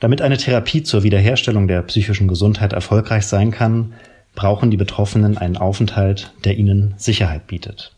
[0.00, 3.94] Damit eine Therapie zur Wiederherstellung der psychischen Gesundheit erfolgreich sein kann,
[4.34, 7.92] brauchen die Betroffenen einen Aufenthalt, der ihnen Sicherheit bietet.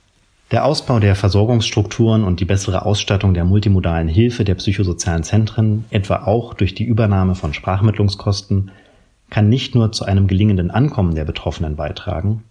[0.51, 6.25] Der Ausbau der Versorgungsstrukturen und die bessere Ausstattung der multimodalen Hilfe der psychosozialen Zentren, etwa
[6.25, 8.71] auch durch die Übernahme von Sprachmittlungskosten,
[9.29, 12.43] kann nicht nur zu einem gelingenden Ankommen der Betroffenen beitragen.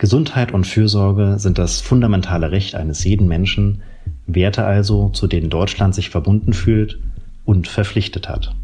[0.00, 3.82] Gesundheit und Fürsorge sind das fundamentale Recht eines jeden Menschen,
[4.26, 6.98] Werte also, zu denen Deutschland sich verbunden fühlt
[7.44, 8.54] und verpflichtet hat.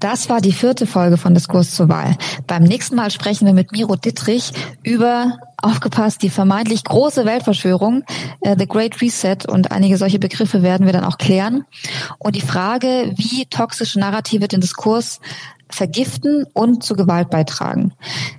[0.00, 2.14] Das war die vierte Folge von Diskurs zur Wahl.
[2.46, 4.52] Beim nächsten Mal sprechen wir mit Miro Dittrich
[4.82, 8.04] über, aufgepasst, die vermeintlich große Weltverschwörung,
[8.42, 11.64] äh, The Great Reset und einige solche Begriffe werden wir dann auch klären.
[12.18, 15.20] Und die Frage, wie toxische Narrative den Diskurs
[15.70, 17.92] vergiften und zu Gewalt beitragen.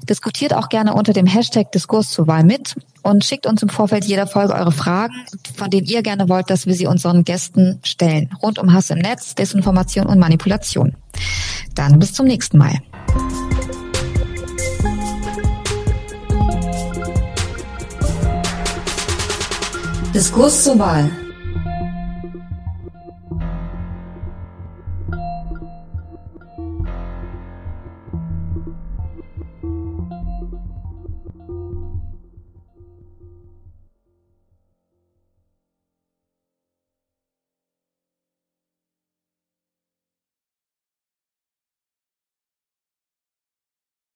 [0.07, 4.05] Diskutiert auch gerne unter dem Hashtag Diskurs zur Wahl mit und schickt uns im Vorfeld
[4.05, 5.13] jeder Folge eure Fragen,
[5.55, 8.29] von denen ihr gerne wollt, dass wir sie unseren Gästen stellen.
[8.41, 10.95] Rund um Hass im Netz, Desinformation und Manipulation.
[11.75, 12.75] Dann bis zum nächsten Mal.
[20.13, 21.11] Diskurs zur Wahl.